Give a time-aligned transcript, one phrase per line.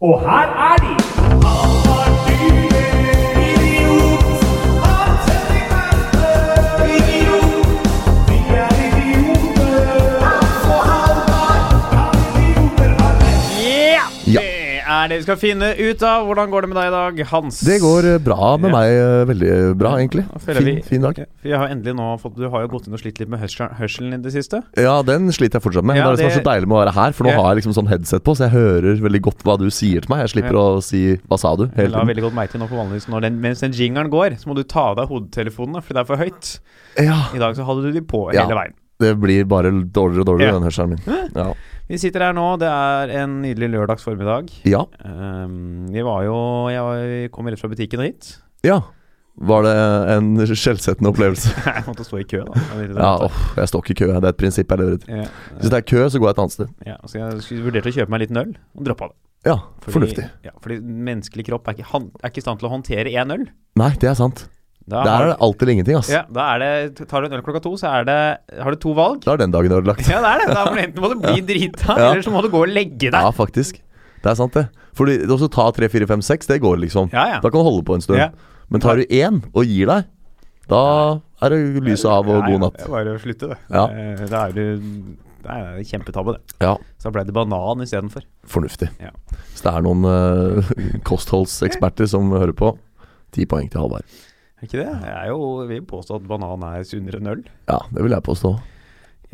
[0.00, 1.65] Og her er de!
[15.16, 16.26] Vi skal finne ut av.
[16.28, 17.60] Hvordan går det med deg i dag, Hans?
[17.66, 18.76] Det går eh, bra med Ja.
[18.76, 18.90] meg.
[18.92, 20.24] eh, Veldig bra, egentlig.
[20.40, 21.18] Fin, vi- fin dag.
[21.42, 23.72] Jeg har endelig nå fått Du har jo gått inn og slitt litt med hørsel-
[23.78, 24.62] hørselen i det siste.
[24.76, 25.96] Ja, den sliter jeg fortsatt med.
[25.96, 27.54] Ja, det er det som er så deilig med å være her, for nå har
[27.54, 30.20] jeg liksom sånn headset på, så jeg hører veldig godt hva du sier til meg.
[30.28, 32.08] Jeg slipper å si 'hva sa du?' Hele la tiden.
[32.14, 34.54] veldig godt meg til nå på vanligvis når den, Mens den jingeren går, så må
[34.54, 36.58] du ta av deg hodetelefonene, for det er for høyt.
[36.98, 38.72] Ja, I dag så hadde du de på hele veien.
[38.98, 40.58] Det blir bare dårligere og dårligere, Ja.
[40.58, 41.30] den hørselen min.
[41.36, 41.52] Ja.
[41.88, 44.48] Vi sitter her nå, det er en nydelig lørdags formiddag.
[44.64, 44.84] ja.
[45.04, 48.38] Um, vi var jo Jeg var, kom rett fra butikken og hit.
[48.64, 48.80] Ja.
[49.38, 49.72] Var det
[50.16, 51.52] en skjellsettende opplevelse?
[51.66, 52.52] jeg måtte stå i kø, da.
[52.80, 54.06] Jeg Ja, oh, jeg står ikke i kø.
[54.14, 55.12] Det er et prinsipp jeg lever etter.
[55.12, 55.26] Ja,
[55.60, 56.68] Hvis det er kø, så går jeg et annet sted.
[56.86, 59.16] ja, så jeg vurderte å kjøpe meg en liten øl, og droppa det.
[59.46, 60.24] Ja, Fordi- fornuftig.
[60.42, 63.30] Ja, fordi menneskelig kropp er ikke, han, er ikke i stand til å håndtere én
[63.36, 63.44] øl.
[63.76, 64.48] Nei, det er sant.
[64.86, 66.08] Da Der er det alt eller ingenting, ass.
[66.12, 68.76] Ja, da er det Tar du en øl klokka to, så er det Har du
[68.78, 69.24] to valg?
[69.24, 70.06] Da er den dagen ødelagt.
[70.06, 70.54] Ja, det er det.
[70.54, 72.10] Da må du enten må du bli drita, Ja.
[72.12, 73.12] eller så må du gå og legge deg.
[73.18, 73.80] Ja, faktisk.
[74.22, 74.68] Det er sant, det.
[74.94, 77.10] Fordi det å ta tre, fire, fem, seks, det går liksom.
[77.12, 77.40] Ja, ja.
[77.42, 78.18] Da kan du holde på en stund.
[78.18, 78.30] Ja.
[78.70, 80.06] Men tar du én og gir deg,
[80.70, 80.80] da
[81.42, 82.78] er det lyset av og Nei, god natt.
[82.78, 83.58] Det er bare å slutte, det.
[83.70, 83.84] Ja.
[83.90, 84.62] Eh, Da er du
[85.46, 86.54] Det er kjempetabbe, det.
[86.64, 88.22] Ja, Så ble det banan istedenfor.
[88.46, 88.88] fornuftig.
[89.02, 89.10] Ja.
[89.52, 92.72] Hvis det er noen eh, kostholdseksperter som hører på,
[93.32, 94.02] ti poeng til Halvard.
[94.56, 94.88] Er ikke det?
[94.88, 97.44] Jeg er jo, vil påstå at banan er sunnere enn øl.
[97.68, 98.54] Ja, det vil jeg påstå.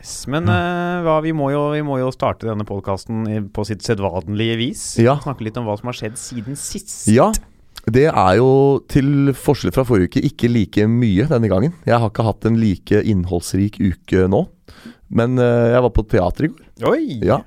[0.01, 3.85] Yes, Men uh, hva, vi, må jo, vi må jo starte denne podkasten på sitt
[3.87, 4.83] sedvanlige vis.
[4.99, 5.19] Ja.
[5.23, 7.05] Snakke litt om hva som har skjedd siden sist.
[7.13, 7.29] Ja,
[7.87, 8.51] det er jo
[8.91, 11.77] til forskjell fra forrige uke ikke like mye denne gangen.
[11.87, 14.45] Jeg har ikke hatt en like innholdsrik uke nå.
[15.13, 16.69] Men uh, jeg var på teater i går.
[16.91, 17.03] Oi!
[17.23, 17.43] Ja.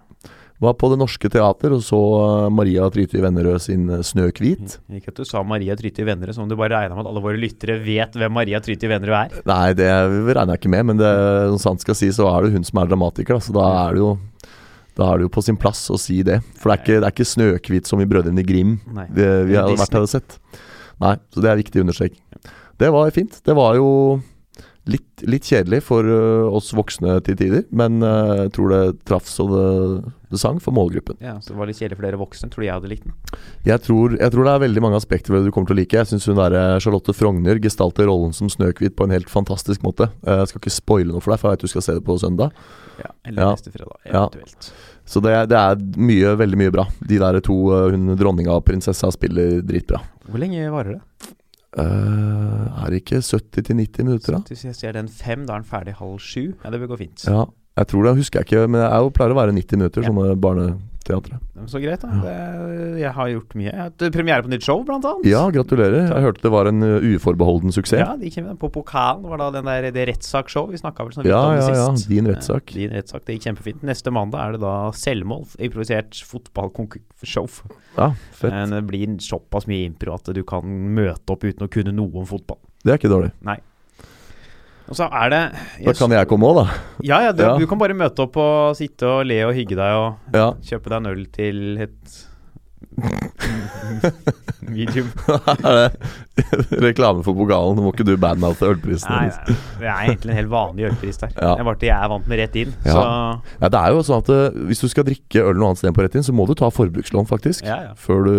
[0.64, 4.78] Var på Det Norske Teater og så eh, Maria Tryti Vennerød sin eh, 'Snøhvit'.
[4.95, 7.23] Ikke at du sa Maria Tryti Vennerød, som om du bare regna med at alle
[7.25, 9.42] våre lyttere vet hvem Maria Tryti Vennerød er.
[9.52, 11.12] Nei, det regner jeg ikke med, men det,
[11.57, 13.35] som sant skal si, så er det hun som er dramatiker.
[13.35, 14.13] Da, så da er det jo
[14.96, 16.38] Da er det jo på sin plass å si det.
[16.56, 19.09] For det er ikke, det er ikke Snøhvit som i 'Brødrene Grim' Nei.
[19.12, 20.38] vi, vi hadde vært hadde sett.
[21.03, 22.16] Nei, så det er viktig å understreke.
[22.79, 23.41] Det var fint.
[23.44, 23.90] Det var jo
[24.88, 26.08] litt, litt kjedelig for
[26.47, 29.68] oss voksne til tider, men jeg tror det traff så det
[30.41, 31.18] sang for målgruppen.
[31.22, 32.50] Ja, så det var litt kjedelig for dere voksne.
[32.51, 33.13] Tror du jeg hadde likt den?
[33.66, 35.79] Jeg tror, jeg tror det er veldig mange aspekter ved det du kommer til å
[35.81, 35.97] like.
[35.97, 39.81] Jeg syns hun der eh, Charlotte Frogner gestalter rollen som Snøhvit på en helt fantastisk
[39.85, 40.09] måte.
[40.25, 42.03] Eh, Jeg skal ikke spoile noe for deg, for jeg vet du skal se det
[42.06, 42.51] på søndag.
[43.00, 43.51] Ja, Eller Ja.
[43.56, 44.25] neste fredag, Ja.
[44.28, 44.72] eventuelt.
[45.06, 46.85] Så det, er- det er mye, veldig mye bra.
[47.06, 47.56] De der to,
[47.91, 50.02] hun dronninga og prinsessa, spiller dritbra.
[50.29, 51.02] Hvor lenge varer det?
[51.78, 54.40] Uh, er det ikke 70-90 minutter, da?
[54.47, 56.53] Hvis jeg ser den fem, da er den ferdig halv sju.
[56.63, 57.25] Ja, det vil gå fint.
[57.28, 57.41] Ja,
[57.75, 60.09] jeg tror det, husker jeg ikke, men det jo pleier å være 90 minutter, Ja.
[60.09, 61.40] sånne barneteatre.
[61.72, 62.08] Så greit, da.
[62.24, 63.69] Det, jeg har gjort mye.
[63.72, 65.25] Jeg hatt premiere på nytt show, blant annet.
[65.30, 66.08] Ja, gratulerer.
[66.09, 68.00] Jeg hørte det var en uforbeholden suksess.
[68.02, 69.22] Ja, de kommer på pokalen.
[69.24, 70.68] Det var da den der, det rettssaksshow.
[70.74, 71.85] Vi snakka vel sånn Ja, om det ja, ja.
[71.96, 72.09] sist.
[72.09, 72.74] Din rettssak.
[72.74, 73.25] Ja, din rettssak.
[73.25, 73.84] Det gikk kjempefint.
[73.88, 75.46] Neste mandag er det da selvmål.
[75.59, 77.50] Improvisert fotballshow.
[77.97, 78.52] Ja, fett.
[78.52, 82.18] Men det blir såpass mye impro at du kan møte opp uten å kunne noe
[82.22, 82.59] om fotball.
[82.84, 83.31] Det er ikke dårlig.
[84.90, 85.40] Og så er det
[85.88, 86.66] Da kan jeg komme òg, da.
[87.01, 87.57] Ja, ja, du, Ja.
[87.57, 90.51] du kan bare møte opp og sitte og le og hygge deg og Ja.
[90.62, 92.25] kjøpe deg en øl til et
[94.62, 95.09] medium.
[96.69, 97.79] det reklame for pokalen?
[97.84, 99.09] Må ikke du badmouthe ølprisen.
[99.12, 101.34] Nei, det er egentlig en helt vanlig ølpris der.
[101.35, 101.56] Ja.
[101.59, 102.73] Det bare at jeg er vant med rett inn.
[102.85, 102.94] Ja.
[102.96, 103.03] Så
[103.66, 105.96] Ja, det er jo sånn at ø, hvis du skal drikke øl noe annet sted
[105.97, 107.67] på rett inn, så må du ta forbrukslån, faktisk.
[108.00, 108.35] Før du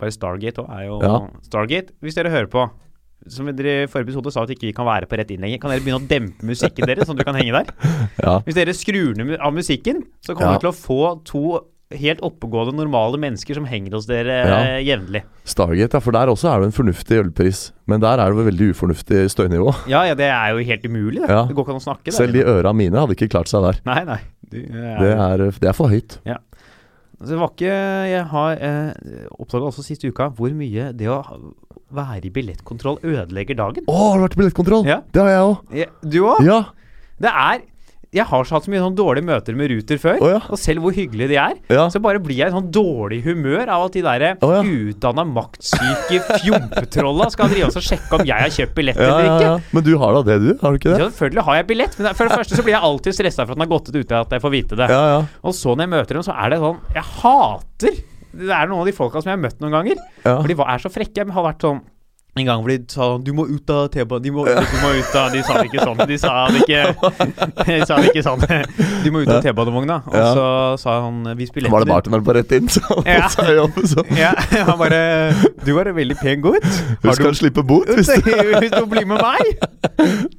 [0.00, 0.98] Bare Stargate òg er jo.
[1.46, 2.66] Stargate, hvis dere hører på
[3.28, 5.60] som dere i forrige episode sa at ikke vi kan være på rett inn lenger,
[5.62, 7.74] kan dere begynne å dempe musikken deres, sånn at du kan henge der?
[8.22, 8.38] Ja.
[8.46, 10.58] Hvis dere skrur ned av musikken, så kommer Ja.
[10.58, 11.44] dere til å få to
[11.92, 14.58] helt oppegående, normale mennesker som henger hos dere Ja.
[14.64, 15.22] eh, jevnlig.
[15.44, 17.72] Stargate, ja, for der også er det en fornuftig ølpris.
[17.86, 19.74] Men der er det vel veldig ufornuftig støynivå.
[19.92, 21.28] Ja, ja, det er jo helt umulig, det.
[21.28, 21.42] Ja.
[21.44, 22.12] Det går ikke an å snakke.
[22.16, 22.48] Selv de der.
[22.62, 23.80] øra mine hadde ikke klart seg der.
[23.84, 24.18] Nei, nei.
[24.48, 26.16] Du, er, Det er, det er for høyt.
[26.26, 27.76] Altså, det var ikke
[28.10, 31.20] Jeg har eh, oppdaga også siste uka hvor mye det å
[31.96, 33.84] være i billettkontroll ødelegger dagen.
[33.88, 34.88] Å, har du vært i billettkontroll?
[34.88, 35.02] Ja.
[35.12, 35.76] Det har jeg òg.
[35.82, 36.42] Ja, du òg?
[36.46, 36.62] Ja.
[37.22, 37.68] Det er
[38.12, 40.40] Jeg har så hatt så mye sånn dårlige møter med Ruter før, oh, ja.
[40.52, 41.86] og selv hvor hyggelige de er, Ja.
[41.88, 44.58] så bare blir jeg i sånn dårlig humør av at de der oh, ja.
[44.60, 49.54] utdanna maktsyke fjompetrolla skal drive oss og sjekke om jeg har kjøpt billett eller ikke.
[49.72, 50.50] Men du har da det, du?
[50.60, 50.98] Har du ikke det?
[51.00, 53.54] Ja, selvfølgelig har jeg billett, men for det første så blir jeg alltid stressa for
[53.54, 54.92] at den har gått ut uten at jeg får vite det.
[54.92, 55.18] Ja, ja.
[55.40, 58.80] Og så når jeg møter dem, så er det sånn Jeg hater Det er noen
[58.82, 59.98] av de folka som jeg har møtt noen ganger.
[60.24, 60.36] ja.
[60.38, 61.22] For de er så frekke.
[61.22, 61.82] Jeg har vært sånn
[62.34, 65.16] En gang hvor de sa 'du må ut av T-banen', de, må- du må ut
[65.20, 65.98] av De sa det ikke sånn.
[66.08, 66.80] De sa det ikke
[67.68, 68.40] De sa det ikke sånn.
[69.04, 69.98] Du må ut av T-banevogna.
[70.08, 70.30] Og Ja.
[70.32, 72.68] så sa han 'vis billetten Var det bartenderen på rett inn?
[72.72, 73.28] Så han Ja.
[73.28, 74.32] seg jobb, så Ja,
[74.64, 76.64] han bare 'Du var en veldig pen gutt'.
[77.02, 78.22] du å slippe bot hvis du
[78.64, 79.60] Hvis du blir med meg?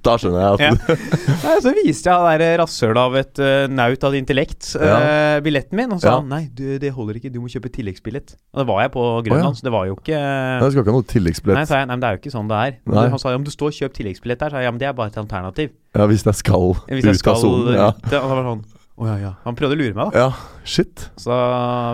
[0.02, 0.96] Da skjønner jeg at Ja.
[1.44, 5.78] Nei, så viste jeg han der rasshølet av et uh, naut av intellekt uh, billetten
[5.78, 6.16] min, og sa Ja.
[6.22, 8.34] han nei, du, det holder ikke, du må kjøpe tilleggsbillett.
[8.56, 9.60] Og det var jeg på Grønland, oh, ja.
[9.62, 11.68] så det var jo ikke Nei, Du skal ikke ha noe Nei, tilleggsbillett.
[11.68, 12.78] sa jeg, nei, men det er jo ikke sånn det er.
[12.90, 13.08] Nei.
[13.14, 14.54] Han sa ja, men du står og kjøper tilleggsbillett der.
[14.54, 15.74] Sa jeg, ja, men det er bare et alternativ.
[15.94, 17.76] Ja, hvis jeg skal Hvis jeg ut skal av sonen.
[17.78, 17.92] Ja.
[17.94, 18.64] ut, han var sånn
[18.94, 19.30] Oh, ja, ja.
[19.42, 20.28] Han prøvde å lure meg, da.
[20.28, 21.08] ja, shit.
[21.18, 21.34] Så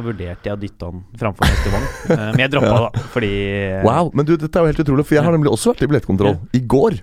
[0.04, 1.86] vurderte jeg å dytte han framfor neste vogn.
[2.10, 2.82] Eh, men jeg droppa Ja.
[2.90, 3.30] da, fordi
[3.86, 5.90] Wow, men du, dette er jo helt utrolig, for jeg har nemlig også vært i
[5.94, 7.00] billettkontroll i går.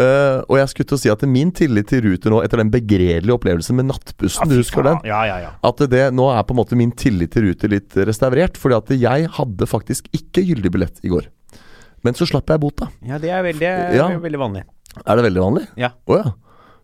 [0.00, 2.70] Uh, og jeg skulle til å si at min tillit til Ruter nå, etter den
[2.72, 5.00] begredelige opplevelsen med nattbussen, du husker den?
[5.06, 5.50] Ja, ja, ja.
[5.68, 8.56] At det nå er på en måte min tillit til Ruter litt restaurert.
[8.60, 11.28] Fordi at jeg hadde faktisk ikke gyldig billett i går.
[12.04, 12.88] Men så slapp jeg bot, da.
[13.06, 14.08] Ja, det er veldig, Ja.
[14.18, 14.64] veldig vanlig.
[15.06, 15.66] Er det veldig vanlig?
[15.76, 15.90] Ja.
[16.08, 16.32] Å ja.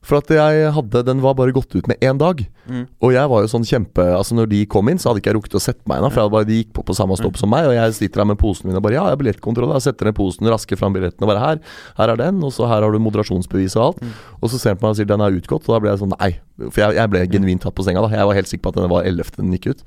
[0.00, 2.38] For at jeg hadde Den var bare gått ut med én dag.
[2.70, 2.84] Mm.
[3.02, 5.36] Og jeg var jo sånn kjempe Altså Når de kom inn, så hadde ikke jeg
[5.36, 6.12] rukket å sette meg ennå.
[6.14, 8.38] For bare, de gikk på på samme stopp som meg, og jeg sitter der med
[8.38, 9.72] posen min og bare Ja, jeg har billettkontroll.
[9.74, 11.58] Jeg setter ned posen, rasker fram billetten og bare Her,
[11.98, 14.00] her er den, og så her har du moderasjonsbevis og alt.
[14.06, 14.12] Mm.
[14.40, 15.98] Og så ser han på meg og sier den er utgått, og da ble jeg
[16.04, 16.30] sånn Nei.
[16.70, 18.08] For jeg, jeg ble genuint tatt på senga da.
[18.14, 19.34] Jeg var helt sikker på at den var 11.
[19.36, 19.82] den gikk ut.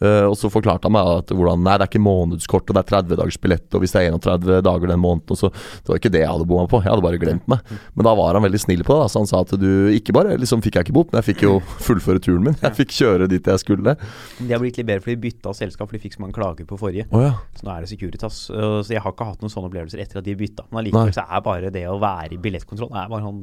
[0.00, 2.80] Eh, og så forklarte han meg at hvordan Nei, det er ikke månedskort, og det
[2.80, 6.00] er 30 dagers billett, og hvis det er 31 dager den måneden, så Det var
[6.00, 6.80] ikke det jeg hadde bomma på.
[6.80, 7.60] Jeg hadde bare glemt meg.
[7.94, 9.04] Men da var han veldig snill på det.
[9.04, 9.10] Da.
[9.12, 11.44] Så han sa at du ikke bare liksom fikk jeg ikke bot, men jeg fikk
[11.44, 11.52] jo
[11.86, 12.58] fullføre turen min.
[12.62, 13.96] Jeg fikk kjøre dit jeg skulle.
[14.40, 16.68] De har blitt litt bedre, for de bytta selskap, for de fikk så mange klager
[16.68, 17.06] på forrige.
[17.12, 17.34] Oh, ja.
[17.58, 18.42] Så nå er det Securitas.
[18.50, 20.68] Uh, Så jeg har ikke hatt noen sånne opplevelser etter at de bytta.
[20.70, 23.42] Men allikevel så er bare det å være i billettkontroll Det er bare sånn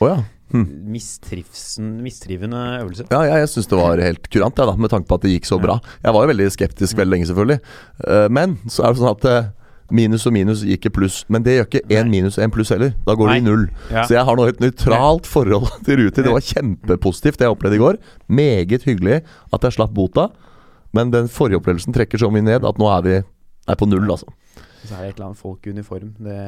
[0.00, 0.20] Å ja.
[0.52, 0.66] Hm.
[0.92, 3.06] mistrivende øvelse.
[3.08, 5.32] Ja, jeg, jeg syns det var helt kurant, ja, da, med tanke på at det
[5.32, 5.78] gikk så bra.
[6.04, 7.60] Jeg var jo veldig skeptisk veldig lenge, selvfølgelig.
[8.04, 9.48] Eh, men så er det sånn at eh,
[9.96, 11.22] minus og minus gir ikke pluss.
[11.32, 12.92] Men det gjør ikke én minus én pluss heller.
[13.06, 13.64] Da går det i null.
[13.88, 14.04] Ja.
[14.04, 16.28] Så jeg har nå et nøytralt forhold til Ruter.
[16.28, 18.00] Det var kjempepositivt, det jeg opplevde i går.
[18.28, 19.22] Meget hyggelig
[19.52, 20.28] at jeg slapp bota.
[20.92, 24.04] Men den forrige opplevelsen trekker så mye ned at nå er vi er på null,
[24.12, 24.28] altså.
[24.82, 26.12] Så er det et eller annet folk i uniform.
[26.20, 26.38] Det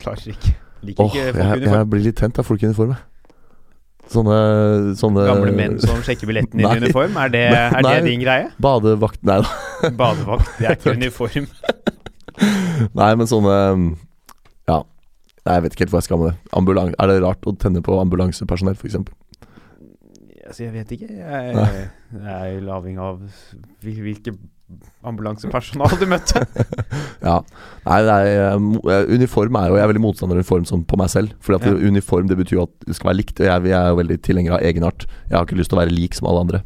[0.00, 0.56] klarer ikke.
[0.82, 1.88] Liker Åh, ikke jeg, folk jeg uniform.
[1.92, 2.94] blir litt tent av folk i uniform.
[4.10, 4.36] Sånne,
[4.98, 7.14] sånne Gamle menn som sjekker billetten i uniform.
[7.22, 7.92] Er det, er Nei.
[8.00, 8.48] det din greie?
[8.58, 9.90] Badevakt Nei da.
[10.00, 11.46] Badevakt, det er ikke uniform.
[12.98, 13.56] Nei, men sånne
[14.70, 14.80] Ja.
[15.46, 16.36] Jeg vet ikke helt hvor jeg skal med det.
[16.58, 18.98] Ambulan er det rart å tenne på ambulansepersonell, f.eks.?
[20.50, 21.08] Altså, jeg vet ikke.
[21.14, 23.20] Jeg, jeg er jo avhengig av
[23.86, 24.34] hvilke
[25.06, 26.42] ambulansepersonal du møtte.
[27.20, 27.36] Ja.
[27.84, 30.96] Nei, er, eh, eh, uniform er jo Jeg er veldig motstander av uniform som på
[30.96, 31.34] meg selv.
[31.44, 31.88] Fordi at Ja.
[31.90, 33.42] uniform det betyr jo at det skal være likt.
[33.42, 35.04] Og jeg, jeg er jo veldig tilhenger av egenart.
[35.28, 36.62] Jeg har ikke lyst til å være lik som alle andre.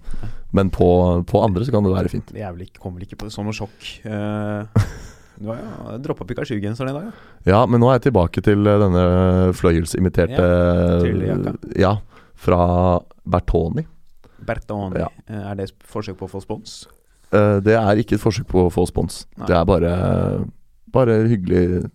[0.55, 0.87] Men på,
[1.27, 2.31] på andre så kan det være fint.
[2.39, 3.91] Er vel ikke, kommer vel ikke på som noe sjokk.
[4.05, 7.31] Uh, du har jo droppa Pikachu-genseren i dag, ja.
[7.51, 9.01] Ja, men nå er jeg tilbake til eh, denne
[9.59, 10.45] fløyelsimiterte
[11.03, 11.55] tryllejakka.
[11.83, 11.97] Ja,
[12.35, 13.87] fra Bertoni.
[14.45, 15.01] Bertoni.
[15.01, 15.09] Ja.
[15.29, 16.85] Eh, er det et forsøk på å få spons?
[17.33, 19.25] Eh, det er ikke et forsøk på å få spons.
[19.39, 19.47] Nei.
[19.51, 19.95] Det er bare
[20.95, 21.89] Bare hyggelig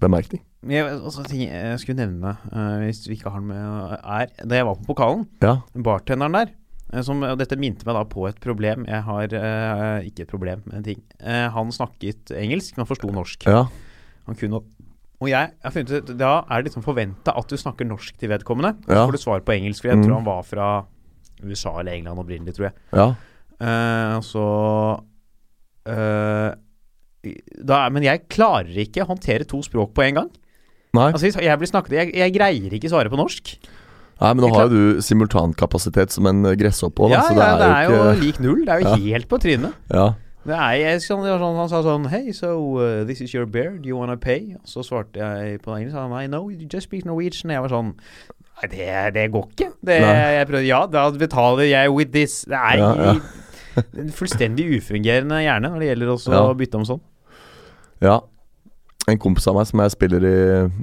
[0.00, 0.40] bemerkning.
[0.64, 4.64] Jeg, også, jeg skulle nevne, eh, hvis vi ikke har den med, er Da jeg
[4.64, 5.58] var på pokalen, Ja.
[5.74, 8.86] bartenderen der som, Dette minte meg da på et problem.
[8.88, 11.02] Jeg har ikke et problem med en ting.
[11.20, 13.44] Han snakket engelsk, men forsto norsk.
[13.44, 13.66] ja.
[14.26, 14.62] Han kunne
[15.18, 18.30] Og jeg har funnet ut Da er det liksom forventa at du snakker norsk til
[18.30, 18.76] vedkommende.
[18.86, 19.02] Ja.
[19.02, 20.04] så får du svar på engelsk, for jeg Mm.
[20.06, 20.68] tror han var fra
[21.42, 22.74] USA eller England opprinnelig, tror jeg.
[22.94, 23.08] ja.
[23.58, 24.42] Uh, så
[25.88, 26.52] uh,
[27.66, 30.30] da, Men jeg klarer ikke å håndtere to språk på en gang.
[30.94, 31.10] Nei.
[31.12, 33.56] Altså jeg blir snakket Jeg, jeg greier ikke svare på norsk.
[34.18, 37.66] Nei, men nå har jo du simultankapasitet som en gresshoppe òg, ja, så ja, det
[37.68, 38.64] er, jo ikke lik null.
[38.66, 39.76] Det er jo helt på trynet.
[39.94, 40.06] Ja.
[40.46, 43.74] Det er, jeg, sånn, det han sa sånn Hey, so uh, this is your bear.
[43.76, 44.54] Do you wanna pay?
[44.56, 45.96] Og så svarte jeg på engelsk.
[45.98, 47.50] Han sa I know, you just speak Norwegian.
[47.52, 47.94] Jeg var sånn
[48.58, 49.68] Nei, det, det går ikke.
[49.86, 52.40] Det, jeg prøvde, ja, da betaler jeg with this.
[52.50, 53.84] Det er Ja, ja.
[54.02, 56.40] en fullstendig ufungerende hjerne når det gjelder også Ja.
[56.48, 57.04] å bytte om sånn.
[58.02, 58.16] ja.
[59.08, 60.32] En kompis av meg som jeg spiller i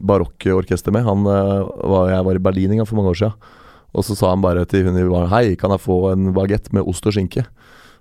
[0.01, 1.59] barokkorkester med, han eh,
[1.91, 3.51] var, jeg var i Berlin en gang for mange år siden.
[3.93, 6.71] Og så sa han bare til hun i baren Hei, kan jeg få en bagett
[6.73, 7.43] med ost og skinke?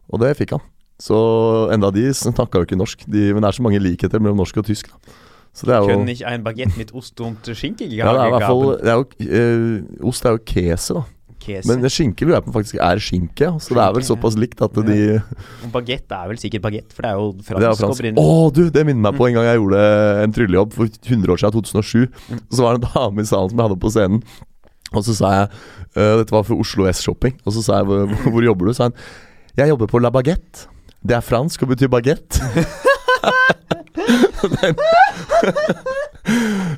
[0.08, 0.62] Og det fikk han.
[1.04, 1.16] Så
[1.74, 4.62] enda de snakka jo ikke norsk, de, men det er så mange likheter mellom norsk
[4.62, 4.88] og tysk.
[4.88, 5.16] Da.
[5.54, 7.86] Så det er jo Kunne ikke en Baguette Mitt Ost og skinke?
[7.86, 9.04] ja, det er i hvert fall det er jo,
[9.38, 11.04] eh, Ost er jo kese, da.
[11.44, 11.68] Kese.
[11.68, 13.50] Men skinke lurer jeg på faktisk er skinke.
[13.60, 15.20] Så Så det er vel såpass likt at de ja.
[15.70, 18.18] Baguette er vel sikkert baguette, for det er jo Det fransk, fransk.
[18.24, 19.84] Å du, det minner meg på en gang jeg gjorde
[20.24, 22.08] en tryllejobb for 100 år siden, 2007.
[22.32, 22.42] Mm.
[22.48, 24.24] Så var det en dame i salen som jeg hadde på scenen.
[24.94, 25.48] Og så sa jeg
[26.00, 27.36] uh, Dette var for Oslo S-shopping.
[27.44, 28.72] Og så sa jeg hvor, hvor jobber du?
[28.72, 28.98] Så sa han
[29.54, 30.73] jeg jobber på La Baguette.
[31.04, 32.40] Det er fransk og betyr bagett.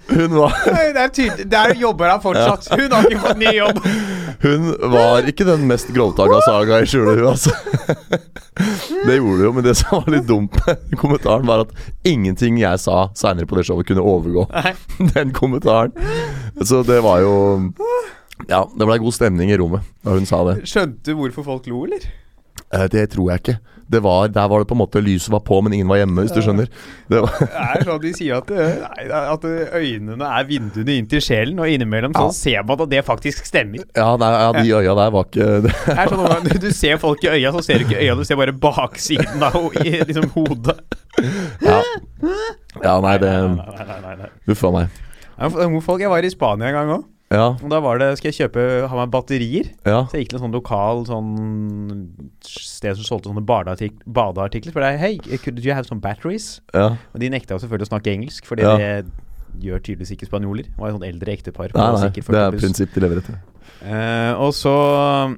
[0.07, 2.69] Hun var, Det er tydelig, Der jobber han fortsatt.
[2.75, 3.79] Hun har ikke fått ny jobb.
[4.43, 7.53] hun var ikke den mest grovtagga saga i skjulet, hun, altså.
[9.07, 11.73] Det gjorde hun jo, men det som var litt dumt med kommentaren, var at
[12.07, 14.75] ingenting jeg sa seinere på det showet, kunne overgå Nei.
[15.15, 15.93] den kommentaren.
[16.63, 17.35] Så det var jo
[18.51, 20.59] Ja, det blei god stemning i rommet da hun sa det.
[20.69, 22.05] Skjønte du hvorfor folk lo, eller?
[22.75, 23.59] Eh, Det tror jeg ikke.
[23.89, 26.25] Det var, der var det på en måte lyset var på, men ingen var hjemme,
[26.25, 26.67] hvis du skjønner.
[27.07, 31.61] Det Det er sånn de sier at, nei, at øynene er vinduene inn til sjelen,
[31.63, 32.33] og innimellom så Ja.
[32.35, 33.85] ser man at det faktisk stemmer.
[33.95, 36.97] ja, nei, ja, de øya der var ikke det, Det er sånn ganger Du ser
[36.99, 40.79] folk i øya, så ser du ikke øya, du ser bare baksiden av liksom hodet.
[41.63, 41.83] ja.
[42.83, 44.31] ja, nei, det.
[44.51, 44.89] Uff a meg.
[45.39, 47.05] Jeg var i Spania en gang òg.
[47.31, 49.73] Ja, Og da var det, skal jeg kjøpe, ha meg batterier.
[49.85, 50.05] ja.
[50.07, 51.31] Så jeg gikk til en sånn lokal sånn
[52.47, 54.73] sted som solgte sånne badeartik badeartikler.
[54.73, 56.61] for det er hei, could you have some batteries?
[56.73, 56.97] ja.
[57.15, 58.77] Og de nekta jo selvfølgelig å snakke engelsk, Fordi Ja.
[58.77, 59.11] det
[59.59, 60.65] gjør tydeligvis ikke spanjoler.
[60.71, 61.75] Det var et sånt eldre ektepar.
[61.75, 63.41] Nei, nei, det er prinsipp de lever etter.
[63.83, 65.37] Uh, og så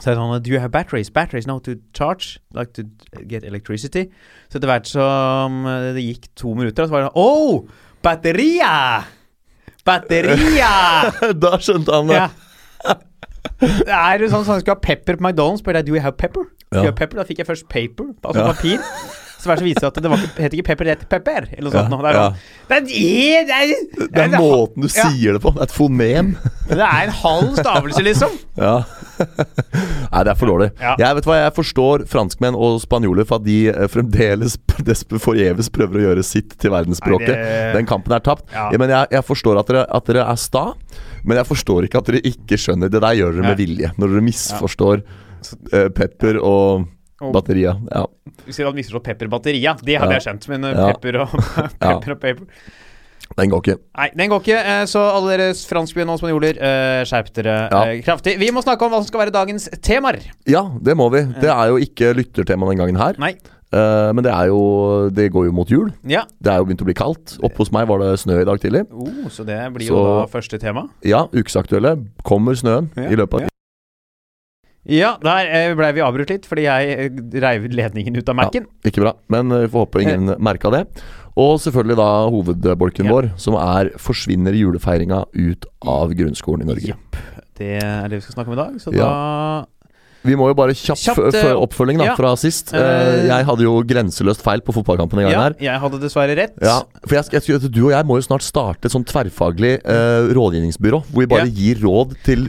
[0.00, 1.10] så jeg sånn Do you have batteries?
[1.10, 2.38] Batteries now to charge?
[2.54, 2.84] Like to
[3.28, 4.08] get electricity?
[4.48, 5.62] Så etter hvert som
[5.94, 7.68] det gikk to minutter, så var det sånn Oh!
[8.02, 9.04] Batteria!
[9.86, 10.72] Batteria!
[11.44, 12.20] da skjønte han det.
[12.20, 12.96] ja.
[13.60, 16.44] Det er sånn sånn, Skal ha pepper på McDonald's, spør jeg Do you have pepper?
[16.70, 16.82] Do Ja.
[16.84, 17.20] you have pepper?
[17.22, 18.52] Da fikk jeg først paper, altså Ja.
[18.52, 18.78] papir.
[19.40, 21.46] Så det så viser det at det var ikke, het ikke pepper, det heter pepper.
[21.56, 21.92] Eller noe Ja, sånt.
[21.94, 22.02] noe.
[22.04, 22.24] Det er ja.
[22.28, 25.08] sånn Det er, det er, Det er måten du Ja.
[25.08, 25.52] sier det på.
[25.56, 26.34] Det er et fonem.
[26.68, 28.36] det er en halv stavelse, liksom.
[28.60, 28.74] Ja.
[29.20, 30.70] Nei, det er for dårlig.
[30.80, 30.94] Ja.
[31.00, 34.58] Jeg vet hva, jeg forstår franskmenn og spanjoler for at de eh, fremdeles
[35.26, 37.34] forgjeves prøver å gjøre sitt til verdensspråket.
[37.36, 38.44] Nei, Den kampen er tapt.
[38.52, 38.68] Ja.
[38.72, 40.66] Ja, men jeg, jeg forstår at dere, at dere er sta,
[41.24, 42.92] men jeg forstår ikke at dere ikke skjønner.
[42.92, 43.92] Det der gjør dere med vilje.
[44.00, 45.02] Når dere misforstår
[45.72, 46.88] eh, pepper og
[47.20, 48.06] Og- batteria, Ja.
[48.46, 50.18] Du sier han viser misforstått pepperbatteria, det hadde Ja.
[50.18, 50.48] jeg skjønt.
[50.48, 50.92] Men eh, Ja.
[50.92, 51.28] pepper og
[51.80, 52.46] pepper og paper
[53.38, 53.76] Den går ikke.
[53.96, 54.56] Nei, den går ikke.
[54.58, 58.02] eh, Så alle dere franskbegynnende spanjoler, eh, skjerp dere Ja.
[58.02, 58.38] kraftig.
[58.38, 60.20] Vi må snakke om hva som skal være dagens temaer.
[60.46, 61.22] Ja, det må vi.
[61.40, 63.14] Det er jo ikke lyttertema den gangen her.
[63.18, 63.36] Nei.
[63.72, 65.92] Men det er jo Det går jo mot jul.
[66.04, 66.24] Ja.
[66.42, 67.38] Det er jo begynt å bli kaldt.
[67.40, 68.82] Oppe hos meg var det snø i dag tidlig.
[68.90, 70.88] Oh, så det blir Så- jo da første tema.
[71.04, 72.04] Ja, ukesaktuelle.
[72.24, 73.48] Kommer snøen Ja, i løpet av
[74.90, 75.10] ja.
[75.10, 78.66] Ja, der blei ble vi avbrutt litt fordi jeg eh, reiv ledningen ut av Mac-en.
[78.84, 80.84] Ikke bra, men eh, vi får håpe ingen merka det.
[81.38, 83.12] Og selvfølgelig da hovedbolken Ja.
[83.14, 86.88] vår, som er 'Forsvinner julefeiringa ut av grunnskolen i Norge'.
[86.90, 87.16] Jepp.
[87.56, 88.74] Det er det vi skal snakke om i dag.
[88.80, 89.04] Så Ja.
[89.06, 89.66] da
[90.26, 92.14] Vi må jo bare kjapp Kjapt, eh, oppfølging da ja.
[92.18, 92.74] fra sist.
[92.74, 95.56] Uh, jeg hadde jo grenseløst feil på fotballkampen den gangen Ja, her.
[95.64, 96.56] jeg hadde dessverre rett.
[96.60, 100.28] Ja, for jeg, jeg, Du og jeg må jo snart starte et sånn tverrfaglig uh,
[100.36, 101.54] rådgivningsbyrå, hvor vi bare Ja.
[101.60, 102.46] gir råd til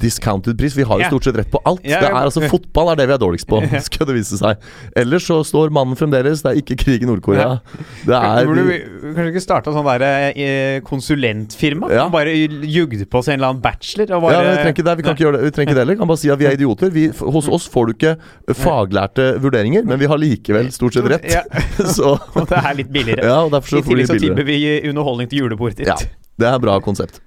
[0.00, 0.76] discounted pris.
[0.76, 1.84] Vi har jo stort sett rett på alt.
[1.84, 4.64] Det er altså Fotball er det vi er dårligst på, skal det vise seg.
[4.96, 6.40] Ellers så står mannen fremdeles.
[6.44, 7.60] Det er ikke krig i Nord-Korea.
[8.06, 11.90] Det er Burde vi, vi kanskje ikke starta sånn der konsulentfirma?
[11.92, 12.08] Ja.
[12.12, 14.16] Bare jugde på seg en eller annen bachelor?
[14.16, 14.96] Og bare, ja, vi trenger ikke det.
[14.96, 16.00] Vi kan ikke gjøre det Vi trenger ikke det heller.
[16.00, 16.92] Kan bare si at vi er idioter.
[16.94, 18.14] Vi, hos oss får du ikke
[18.58, 21.26] faglærte vurderinger, men vi har likevel stort sett rett.
[21.30, 21.44] Ja.
[21.96, 23.26] Så Og det er litt billigere.
[23.26, 25.90] ja, og derfor I så vi tillegg så tilbyr vi underholdning til julebordet ditt.
[25.90, 25.98] Ja,
[26.40, 27.20] det er bra konsept.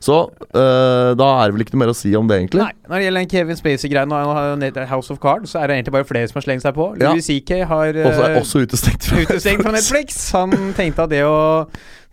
[0.00, 0.16] Så
[0.56, 2.62] øh, da er det vel ikke noe mer å si om det, egentlig.
[2.64, 5.68] Nei, Når det gjelder den Kevin Spacey-greien og han har House of Cards, så er
[5.68, 6.86] det egentlig bare flere som har slengt seg på.
[6.96, 7.10] Ja.
[7.12, 10.20] Louis CK har eh, Også, er også utestengt fra utestengt fra Netflix.
[10.38, 11.36] Han tenkte at det å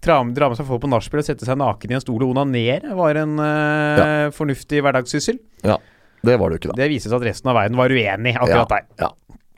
[0.03, 2.91] dra, med seg folk på nachspiel og sette seg naken i en stol og onanere
[2.98, 5.39] var en eh, fornuftig hverdagssyssel.
[6.25, 6.81] Det var det jo ikke, da.
[6.83, 8.86] Det vises at resten av verden var uenig akkurat der.
[9.00, 9.12] Ja.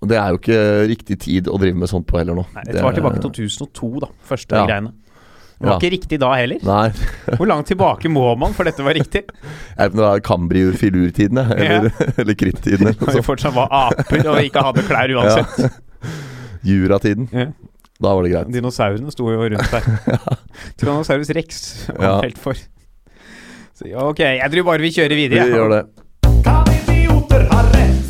[0.09, 2.45] Det er jo ikke riktig tid å drive med sånt på heller nå.
[2.55, 4.07] Nei, det var tilbake til 2002, da.
[4.29, 4.65] Første Ja.
[4.67, 4.93] greiene.
[5.59, 5.79] Det var Ja.
[5.79, 6.59] ikke riktig da heller.
[6.63, 6.89] Nei,
[7.37, 9.25] Hvor langt tilbake må man for dette var riktig?
[9.77, 12.93] jeg vet det var Kambriur-filurtidene, eller, eller Kritt-tidene.
[12.95, 15.81] Når vi fortsatt var aper og ikke hadde klær uansett.
[16.63, 17.27] Juratiden.
[17.35, 17.49] Ja.
[17.99, 18.51] Da var det greit.
[18.55, 20.27] Dinosaurene sto jo rundt der.
[20.79, 22.21] Tyrannosaurus rex var Ja.
[22.23, 22.53] helt for.
[23.75, 25.43] Så, ok, jeg tror bare vi kjører videre.
[25.49, 25.81] Vi gjør det.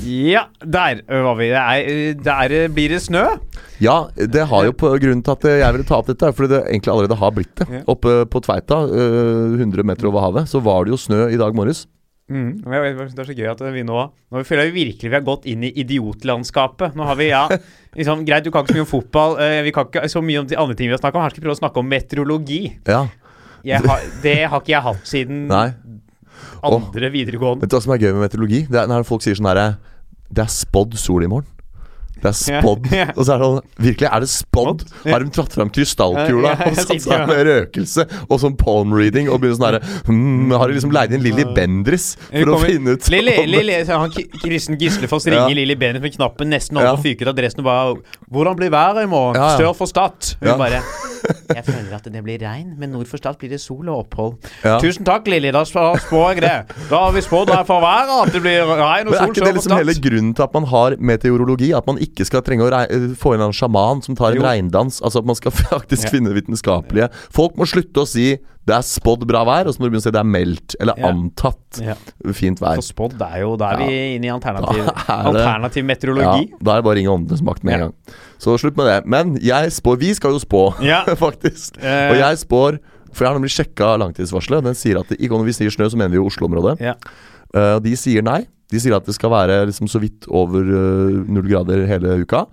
[0.09, 1.49] Ja, der var vi.
[1.53, 3.25] Det er, der blir det snø.
[3.79, 6.63] Ja, det har jo på grunnen til at jeg ville ta opp dette, fordi det
[6.65, 7.83] egentlig allerede har blitt det.
[7.91, 11.55] Oppe på Tveita, øh, 100 meter over havet, så var det jo snø i dag
[11.55, 11.85] morges.
[12.29, 12.59] Mm.
[12.61, 15.63] Det er så gøy at vi nå Nå føler jeg virkelig vi har gått inn
[15.65, 16.93] i idiotlandskapet.
[16.97, 17.47] Nå har vi, ja
[17.97, 19.37] liksom, Greit, du kan ikke så mye om fotball.
[19.65, 21.25] vi kan ikke så mye om de andre tingene vi har snakka om.
[21.25, 22.61] Her skal vi prøve å snakke om meteorologi.
[22.85, 25.69] Ja, har, det har ikke jeg hatt siden nei.
[26.63, 27.65] andre videregående.
[27.65, 28.61] Vet du hva som er gøy med meteorologi?
[28.69, 29.71] Det er når folk sier sånn herre
[30.29, 31.47] Det er spådd sol i morgen.
[32.19, 32.63] Det er spådd.
[32.83, 32.87] spådd.
[32.93, 33.11] yeah.
[33.15, 34.81] Og så er det sånn Virkelig, er det spådd?
[34.83, 35.13] Yeah.
[35.13, 39.39] Har de tatt fram krystallkula og satt seg med røkelse og sånn palm reading og
[39.39, 42.97] begynner sånn herre hmm, Har de liksom leid inn Lilly Bendriss for for å finne
[42.97, 44.11] ut Lilly, om- Lilly, han,
[44.43, 45.59] Kristen Gislefoss ringer Ja.
[45.61, 46.97] Lilly Bendriss med knappen nesten over Ja.
[46.97, 47.95] og fyker ut adressen og bare
[48.27, 49.57] 'Hvordan blir været i morgen?' Ja, ja.
[49.57, 50.35] Stør for Stad.
[50.43, 50.83] Hun bare
[51.49, 54.37] Jeg føler at det blir regn, men nord for Stad blir det sol og opphold.
[54.63, 54.77] Ja.
[54.81, 55.51] Tusen takk, Lilly.
[55.55, 56.53] Da spår jeg det.
[56.89, 59.45] Da har vi spådd her for været at det blir regn og Men er ikke
[59.45, 61.71] det liksom hele grunnen til at man har meteorologi?
[61.77, 64.47] At man ikke skal trenge å eh, få inn en sjaman som tar en Jo.
[64.47, 65.01] regndans?
[65.01, 68.31] Altså at man skal faktisk finne vitenskapelige Folk må slutte å si
[68.69, 70.75] det er spådd bra vær, og så må du begynne å si det er meldt
[70.79, 71.09] eller Ja.
[71.09, 71.95] antatt Ja.
[72.37, 72.77] fint vær.
[72.77, 76.51] For spådd er jo Da er vi inne i alternativ, er alternativ meteorologi.
[76.61, 77.93] da er det bare å ringe åndenes makt med en gang.
[78.39, 78.99] Så slutt med det.
[79.09, 81.03] Men jeg spår Vi skal jo spå, Ja.
[81.25, 81.81] faktisk.
[81.81, 82.11] Eh.
[82.11, 82.79] Og jeg spår
[83.11, 84.63] For jeg har nemlig sjekka langtidsvarselet.
[84.63, 86.75] Den sier at det, ikke om vi sier snø, så mener vi jo Oslo-området.
[86.79, 86.93] Ja.
[87.55, 88.43] Uh, de sier nei.
[88.69, 92.45] De sier at det skal være liksom så vidt over null null grader hele uka.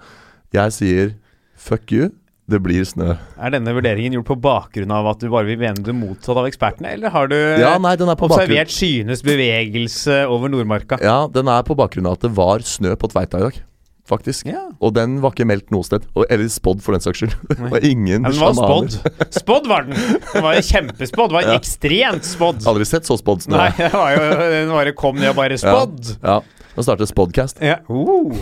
[0.56, 1.12] Jeg sier
[1.54, 2.08] fuck you,
[2.46, 3.16] det blir snø.
[3.42, 6.46] Er denne vurderingen gjort på bakgrunn av at du bare vil mene det motsatte av
[6.46, 11.00] ekspertene, eller har du Ja, nei, den er på bakgrunn observert skyenes bevegelse over Nordmarka?
[11.02, 13.58] Ja, den er på bakgrunn av at det var snø på Tveita i dag.
[14.06, 14.46] Faktisk.
[14.46, 14.60] Ja.
[14.78, 16.04] Og den var ikke meldt noe sted.
[16.30, 17.32] Eller spådd, for den saks skyld.
[17.50, 19.32] Det var ingen Ja, den var spådd.
[19.34, 19.96] Spådd var den!
[20.30, 21.32] Den var kjempespådd.
[21.32, 21.56] Den var Ja.
[21.58, 22.62] ekstremt spådd.
[22.70, 23.58] Aldri sett så spådd snø.
[23.58, 26.12] Nei, det var jo Den bare kom ned og bare spådd.
[26.22, 26.38] Ja.
[26.76, 27.58] Nå starter Spodcast.
[27.66, 27.80] Ja.
[27.90, 28.38] Uh,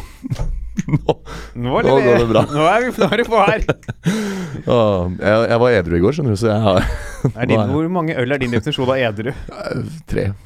[0.85, 1.13] Nå,
[1.55, 2.41] nå, Nå går det bra.
[2.51, 3.63] Nå er vi nå er vi på her.
[4.65, 6.87] Jeg, jeg var edru i går, skjønner du, så jeg har
[7.51, 9.33] din, hvor mange øl er din definisjon av edru?
[10.11, 10.25] tre.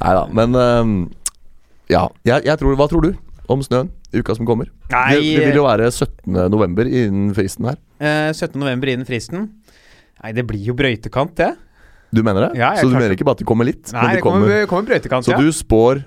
[0.00, 0.94] Nei da, men um,
[1.92, 2.06] Ja.
[2.26, 3.12] Jeg, jeg tror, hva tror du
[3.52, 4.70] om snøen i uka som kommer?
[4.92, 6.38] Nei, det, det vil jo være 17.
[6.52, 7.78] november innen fristen her.
[8.00, 8.56] eh, 17.
[8.62, 9.48] november innen fristen.
[10.22, 11.50] Nei, det blir jo brøytekant, det.
[12.14, 12.52] Du mener det?
[12.62, 13.90] Ja, så du mener ikke bare at det kommer litt?
[13.92, 15.40] Nei, men det kommer, kommer brøytekant, Så ja.
[15.42, 16.04] du spår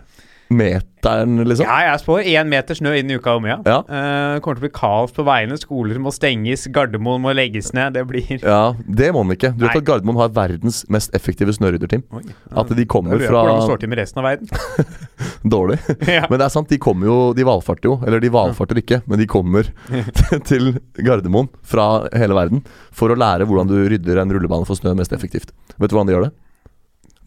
[0.53, 1.67] meteren, liksom?
[1.67, 3.57] Ja, jeg spår én meter snø innen uka om, ja.
[3.67, 3.77] Ja.
[3.83, 5.57] Uh, kommer til å bli kaos på veiene.
[5.59, 7.97] Skoler må stenges, Gardermoen må legges ned.
[7.97, 9.51] Det blir Ja, det må den ikke.
[9.57, 12.05] Du vet at Gardermoen har verdens mest effektive snørydderteam.
[12.23, 12.37] Ja.
[12.63, 14.97] At de kommer fra hvordan står til med resten av verden.
[15.57, 15.79] Dårlig.
[16.17, 16.25] ja.
[16.29, 17.97] Men det er sant, de kommer jo De valfarter jo.
[18.07, 19.69] Eller de valfarter ikke, men de kommer
[20.49, 22.63] til Gardermoen fra hele verden
[22.95, 25.53] for å lære hvordan du rydder en rullebane for snø mest effektivt.
[25.77, 26.35] Vet du hvordan de gjør det?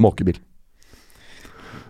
[0.00, 0.40] Måkebil.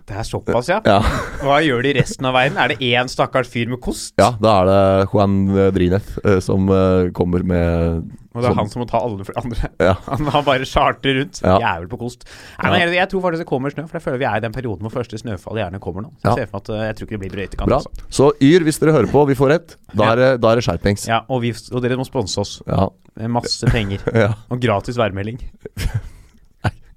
[0.09, 0.81] Det er såpass, ja.
[0.87, 1.01] Ja,
[1.45, 2.57] Hva gjør de resten av verden?
[2.59, 4.15] Er det én stakkars fyr med kost?
[4.19, 5.37] ja da er det Juan
[5.77, 8.01] Drinef eh, som eh, kommer med
[8.35, 9.71] Og det er sånn- han som må ta alle for andre.
[9.83, 9.95] Ja.
[10.11, 11.41] Han har bare charter rundt.
[11.43, 11.57] Ja.
[11.63, 12.23] Jævel på kost.
[12.63, 14.45] Nei, men jeg, jeg tror faktisk det kommer snø, for jeg føler vi er i
[14.45, 16.13] den perioden hvor første snøfall gjerne kommer nå.
[16.23, 17.71] Så jeg ser for meg at eh, jeg tror ikke det blir brøytekant.
[17.73, 17.81] Bra.
[17.83, 18.07] Altså.
[18.21, 19.77] Så Yr, hvis dere hører på, vi får rett.
[19.95, 21.09] Da er da er det skjerpings.
[21.11, 22.87] Ja, og, vi, og dere må sponse oss Ja.
[23.19, 24.03] med masse penger.
[24.27, 24.31] ja.
[24.51, 25.43] Og gratis værmelding.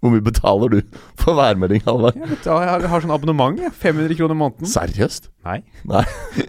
[0.03, 0.79] Hvor mye betaler du
[1.15, 2.17] for værmelding, Halvard?
[2.19, 3.71] Jeg, jeg har sånn abonnement, jeg.
[3.79, 4.67] 500 kroner måneden.
[4.67, 5.29] Seriøst?
[5.47, 5.61] Nei.
[5.87, 6.03] Nei.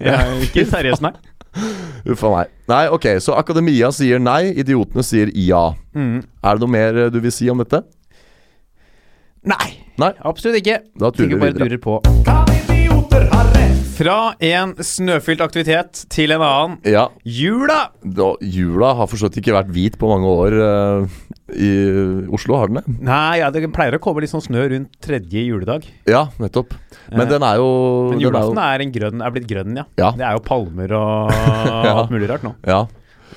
[0.00, 1.12] Jeg ikke seriøst, nei.
[2.12, 2.52] Uff a meg.
[2.70, 5.66] Nei, ok, så akademia sier nei, idiotene sier ja.
[5.96, 6.20] Mm.
[6.40, 7.82] Er det noe mer eh, du vil si om dette?
[9.44, 9.72] Nei.
[10.00, 10.14] Nei.
[10.24, 10.80] Absolutt ikke.
[11.00, 11.58] Da turer vi videre.
[11.58, 12.39] bare durer på.
[14.00, 16.76] Fra en snøfylt aktivitet til en annen.
[16.88, 17.90] Ja, Jula!
[18.00, 21.18] da, jula har for så vidt ikke vært hvit på mange år uh,
[21.52, 21.68] i
[22.32, 22.94] Oslo, har den det?
[23.04, 25.84] Nei, ja, det pleier å komme litt sånn snø rundt tredje juledag.
[26.08, 26.72] Ja, nettopp.
[27.10, 27.68] Men Eh, den er jo
[28.14, 29.84] Men julaften er jo, er, er blitt grønn, ja.
[30.00, 30.10] Ja.
[30.16, 31.36] Det er jo palmer og
[31.92, 32.54] alt mulig rart nå.
[32.64, 32.84] Ja.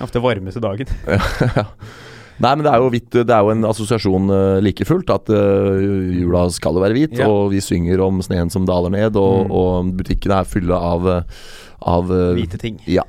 [0.03, 0.87] Ofte varmeste dagen.
[2.41, 5.29] Nei, men det er jo hvitt Det er jo en assosiasjon uh, like fullt at
[5.29, 5.77] uh,
[6.17, 7.27] jula skal jo være hvit, Ja.
[7.29, 9.51] og vi synger om sneen som daler ned, og, Mm.
[9.51, 11.07] og butikkene er fulle av
[11.85, 12.79] av uh, Hvite ting.
[12.87, 13.03] Ja.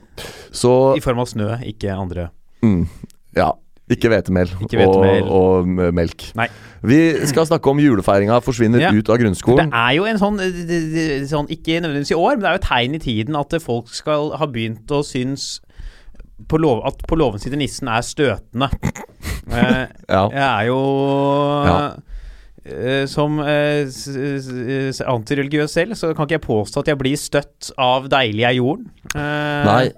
[0.52, 2.30] Så I form av snø, ikke andre.
[2.62, 2.86] mm,
[3.36, 3.52] Ja.
[3.90, 4.48] Ikke hvetemel
[4.88, 6.30] og, og melk.
[6.34, 6.46] Nei.
[6.82, 8.90] Vi skal snakke om julefeiringa forsvinner Ja.
[8.96, 9.68] ut av grunnskolen.
[9.68, 10.38] Det er jo en sånn,
[11.28, 13.88] sånn Ikke nødvendigvis i år, men det er jo et tegn i tiden at folk
[13.92, 15.60] skal ha begynt å synes
[16.48, 18.70] på lov, at på låven sitter nissen er støtende.
[19.50, 20.28] Eh, Ja.
[20.30, 20.78] jeg er jo
[21.66, 21.92] Ja.
[22.64, 28.08] eh, Som s- antireligiøs selv, så kan ikke jeg påstå at jeg blir støtt av
[28.08, 28.88] 'Deilig er jorden'.
[29.14, 29.92] Eh, Nei,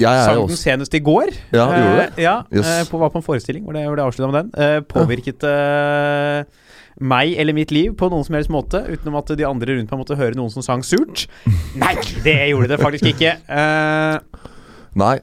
[0.00, 1.32] jeg er Sang jo den også senest i går.
[1.52, 2.10] Ja, gjorde det?
[2.18, 2.88] Ja, yes.
[2.90, 4.62] på, var på en forestilling hvor det, hvor det avslutta med den.
[4.62, 6.46] Eh, påvirket
[7.00, 10.00] meg eller mitt liv på noen som helst måte, utenom at de andre rundt meg
[10.02, 11.26] måtte høre noen som sang surt.
[11.80, 13.36] Nei, det gjorde det faktisk ikke.
[13.48, 14.18] Eh,
[15.00, 15.20] Nei.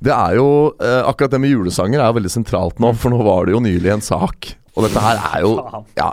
[0.00, 0.46] Det er jo
[0.80, 3.60] eh, Akkurat det med julesanger er jo veldig sentralt nå, for nå var det jo
[3.60, 4.54] nylig en sak.
[4.78, 5.50] Og dette her er jo
[5.98, 6.12] Ja,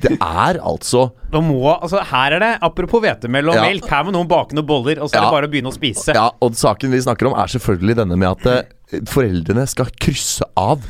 [0.00, 3.64] det er altså nå må, altså Her er det, apropos hvetemel og Ja.
[3.66, 5.26] melk, her må noen bake noen boller, og så er Ja.
[5.26, 6.14] det bare å begynne å spise.
[6.14, 8.46] Ja, og saken vi snakker om er selvfølgelig denne med at
[8.92, 10.80] eh, foreldrene skal krysse av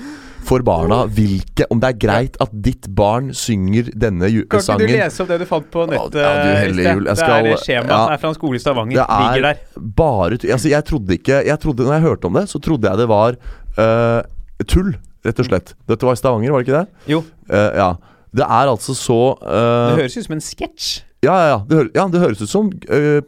[0.47, 4.79] for barna hvilke Om det er greit at ditt barn synger denne ju- Kan ikke
[4.79, 6.21] du lese opp det du fant på nettet?
[6.23, 7.09] Ja, du hellige jul.
[7.11, 8.03] Jeg det er skjemaet ja.
[8.15, 9.01] er fra en skole i Stavanger.
[9.01, 9.61] Det er Ligger der.
[10.03, 12.99] bare Altså, jeg trodde ikke jeg trodde, Når jeg hørte om det, så trodde jeg
[12.99, 13.37] det var
[13.79, 14.23] uh,
[14.67, 14.95] tull,
[15.27, 15.75] rett og slett.
[15.89, 17.11] Dette var i Stavanger, var det ikke det?
[17.15, 17.91] Jo, Uh, ja.
[18.37, 20.89] Det er altså så uh, det høres ut som en sketsj.
[21.25, 21.59] Ja, ja, ja.
[21.69, 23.21] Det, hø ja, det høres ut som uh,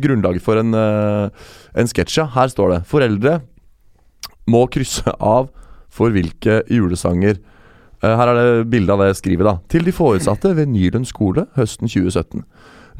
[0.00, 1.26] grunnlaget for en, uh,
[1.74, 2.20] en sketsj.
[2.22, 2.28] Ja.
[2.36, 3.40] Her står det 'Foreldre
[4.46, 5.50] må krysse av
[5.94, 7.38] for hvilke julesanger
[8.04, 9.56] Eh, Her er det bilde av det jeg skriver, da.
[9.72, 12.44] Til de foresatte ved Nylund skole høsten 2017.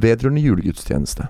[0.00, 1.28] Vedrørende julegudstjeneste.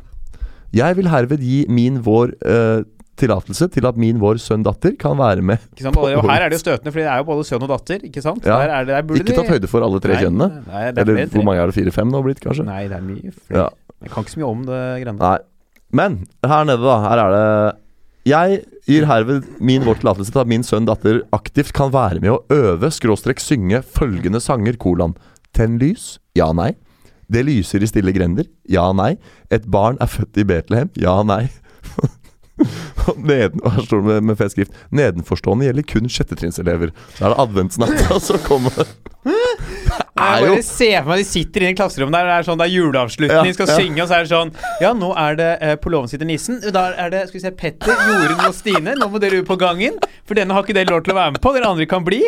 [0.74, 2.84] Jeg vil herved gi min vår eh,
[3.18, 5.62] tillatelse til at min vår sønn-datter kan være med.
[5.74, 5.98] Ikke sant?
[6.02, 8.06] Og her er det jo støtende, fordi det er jo både sønn og datter.
[8.08, 8.46] Ikke sant?
[8.46, 8.58] Ja.
[8.62, 10.48] Der er det, der Ikke tatt høyde for alle tre Nei, kjønnene.
[10.66, 11.76] Nei, det er Eller hvor mange er det?
[11.78, 12.66] Fire-fem nå blitt, kanskje?
[12.68, 13.64] Nei, det er mye flere.
[13.64, 13.68] Ja.
[14.04, 15.18] Jeg kan ikke så mye om det greiene.
[15.22, 15.36] Nei.
[15.94, 16.96] Men her nede, da.
[17.06, 17.44] Her er det
[18.24, 22.38] Jeg gir herved min vår tillatelse til at min sønn-datter aktivt kan være med å
[22.56, 25.12] øve, skråstrek synge følgende sanger, kolon.
[25.52, 26.14] Tenn lys?
[26.32, 26.70] Ja, nei.
[27.28, 28.48] Det lyser i stille grender?
[28.64, 29.18] Ja, nei.
[29.52, 30.88] Et barn er født i Betlehem?
[30.96, 31.50] Ja, nei.
[33.20, 36.96] Neden, her står det med, med fet skrift Nedenforstående gjelder kun sjettetrinnselever.
[37.18, 38.88] Så er det adventsnatt, og så kommer det
[40.24, 42.46] Er Jeg jo bare ser for meg de sitter inne i klasserommet der, det er
[42.46, 43.78] sånn, det er juleavslutning, Ja, skal ja.
[43.80, 44.52] synge, og så er det sånn
[44.84, 46.60] Ja, nå er det eh, På låven sitter nissen.
[46.74, 48.94] Da er det skal vi se, Petter, Jorunn og Stine.
[49.00, 51.34] Nå må dere ut på gangen, for denne har ikke dere lov til å være
[51.34, 51.52] med på.
[51.56, 52.22] Dere andre kan bli.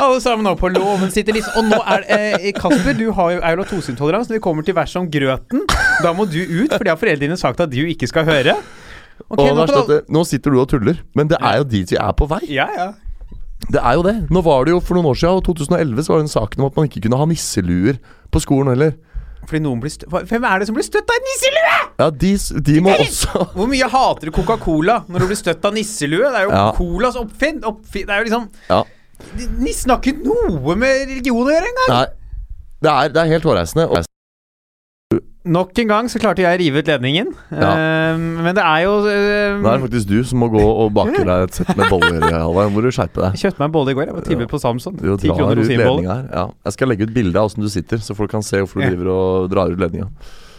[0.00, 1.54] Alle sammen nå på låven sitter nissen.
[1.60, 4.32] Og nå er eh, Kasper, du har jo eulatoseintoleranse.
[4.32, 5.66] Når vi kommer til verset om grøten,
[6.02, 8.56] da må du ut, for det har foreldrene sagt at du ikke skal høre.
[9.28, 12.16] Okay, og nå Nå sitter du og tuller, men det er jo dit vi er
[12.16, 12.40] på vei.
[12.50, 12.90] Ja, ja.
[13.68, 14.16] Det er jo det.
[14.32, 16.70] Nå var det jo For noen år siden, 2011, så var det en saken om
[16.70, 17.98] at man ikke kunne ha nisseluer
[18.32, 18.94] på skolen heller.
[19.44, 19.92] Fordi noen blir
[20.28, 21.76] Hvem er det som blir støtt av nisselue?
[22.00, 22.32] Ja, de,
[22.66, 26.28] de må også Hvor mye hater du Coca-Cola når du blir støtt av nisselue?
[26.28, 26.66] Det er jo Ja.
[26.76, 28.82] Colas oppfinn, oppfinn Det er jo liksom Ja.
[29.60, 31.90] Nissen har ikke noe med religion å gjøre engang!
[31.92, 32.06] Nei.
[32.80, 34.04] Det er, det er helt hårreisende.
[35.48, 37.30] Nok en gang så klarte jeg å rive ut ledningen.
[37.48, 37.68] Ja.
[37.72, 41.22] Ehm, men det er jo ehm, Det er faktisk du som må gå og bake
[41.24, 42.26] deg et sett med boller.
[42.44, 42.74] Halvard.
[42.74, 43.38] Må du skjerpe deg.
[43.38, 44.10] Jeg kjøpte meg en bolle i går.
[44.10, 44.98] Jeg var tilbud på Samson.
[45.00, 46.26] Du drar ut ledninga her.
[46.28, 46.44] Ja.
[46.68, 48.90] Jeg skal legge ut bilde av åssen du sitter, så folk kan se hvorfor du
[48.90, 50.10] driver og drar ut ledninga.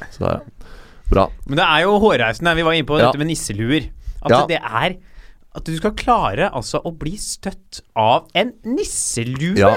[0.10, 0.74] Så der, ja.
[1.12, 1.28] Bra.
[1.46, 2.56] Men det er jo hårreisende.
[2.58, 3.12] Vi var inne på Ja.
[3.12, 3.90] dette med nisseluer.
[4.26, 4.98] At det er
[5.54, 9.58] At du skal klare altså å bli støtt av en nisselue!
[9.60, 9.74] Ja.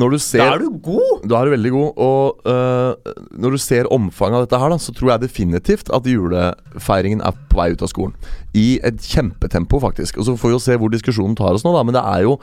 [0.00, 1.26] Når du ser Da er du god!
[1.30, 2.00] Da er du veldig god.
[2.02, 6.08] Og uh, når du ser omfanget av dette her, da, så tror jeg definitivt at
[6.10, 8.16] julefeiringen er på vei ut av skolen.
[8.58, 10.18] I et kjempetempo, faktisk.
[10.18, 11.84] Og så får vi jo se hvor diskusjonen tar oss nå, da.
[11.86, 12.38] Men det er jo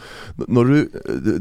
[0.71, 0.71] du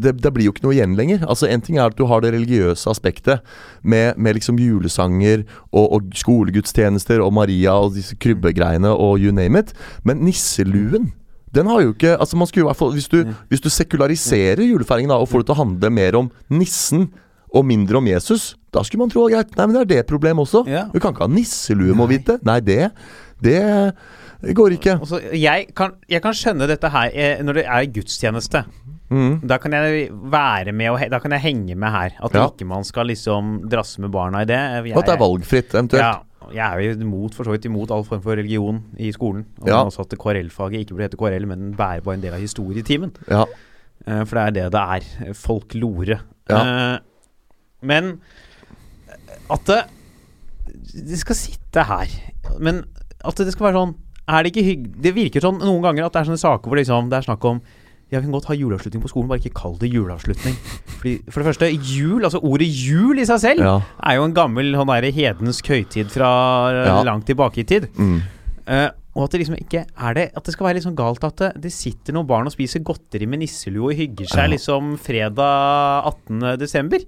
[0.00, 1.22] Det, det blir jo ikke noe igjen lenger.
[1.30, 3.46] Altså En ting er at du har det religiøse aspektet
[3.82, 9.62] med, med liksom julesanger og, og skolegudstjenester og Maria og disse krybbegreiene og you name
[9.62, 9.74] it.
[10.02, 11.12] Men nisseluen
[11.54, 14.62] den har jo ikke Altså man skulle i hvert fall Hvis du, hvis du sekulariserer
[14.62, 17.08] julefeiringen da og får det til å handle mer om nissen
[17.50, 19.56] og mindre om Jesus, da skulle man tro var greit.
[19.58, 20.60] Nei, men det er det problemet også.
[20.70, 20.84] Ja.
[20.92, 22.36] Du kan ikke ha nisselue, må vite.
[22.46, 22.92] Nei, det
[23.42, 24.94] Det går ikke.
[25.02, 28.62] Altså, jeg, kan, jeg kan skjønne dette her eh, når det er gudstjeneste.
[29.10, 29.40] Mm.
[29.50, 32.14] Da kan jeg være med og Da kan jeg henge med her.
[32.22, 32.46] At Ja.
[32.46, 34.60] ikke man skal liksom drasse med barna i det.
[34.86, 36.04] Jeg, at det er valgfritt, eventuelt.
[36.06, 36.20] Ja,
[36.52, 39.44] jeg er jo imot, for så vidt imot all form for religion i skolen.
[39.62, 39.82] Og Ja.
[39.84, 43.12] også at KRL-faget ikke burde hete KRL, men være bare en del av historietimen.
[43.30, 43.44] Ja.
[44.06, 45.34] Uh, For det er det det er.
[45.34, 46.20] Folk lore.
[46.48, 46.94] Ja.
[46.94, 46.98] Uh,
[47.82, 48.20] Men
[49.50, 49.84] at det
[51.08, 52.06] Det skal sitte her.
[52.58, 52.84] Men
[53.24, 53.94] at det skal være sånn
[54.28, 55.02] Er det ikke hygg...
[55.02, 57.44] Det virker sånn noen ganger at det er sånne saker hvor liksom det er snakk
[57.44, 57.60] om
[58.10, 60.56] jeg kan godt ha juleavslutning på skolen, bare ikke kall det juleavslutning.
[60.98, 63.74] Fordi, for det første, jul, altså ordet jul i seg selv, ja.
[64.02, 66.30] er jo en gammel han der hedensk høytid fra
[66.72, 66.96] eh, Ja.
[67.06, 67.86] langt tilbake i tid.
[67.96, 68.18] Mm.
[68.66, 71.24] Uh, og at det liksom ikke er det At det skal være litt sånn galt
[71.26, 74.52] at det, det sitter noen barn og spiser godteri med nisselue og hygger seg Ja.
[74.52, 76.58] liksom fredag 18.
[76.60, 77.02] desember.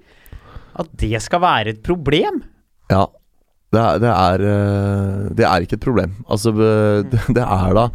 [0.78, 2.42] At det skal være et problem.
[2.90, 3.06] Ja.
[3.72, 6.16] Det er, det, er, eh, det er ikke et problem.
[6.28, 6.52] Altså,
[7.12, 7.86] det, det er da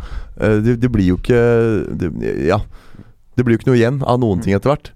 [0.65, 1.41] det, blir jo ikke
[2.47, 2.61] Ja.
[3.38, 4.91] Det blir jo ikke noe igjen av noen ting etter hvert.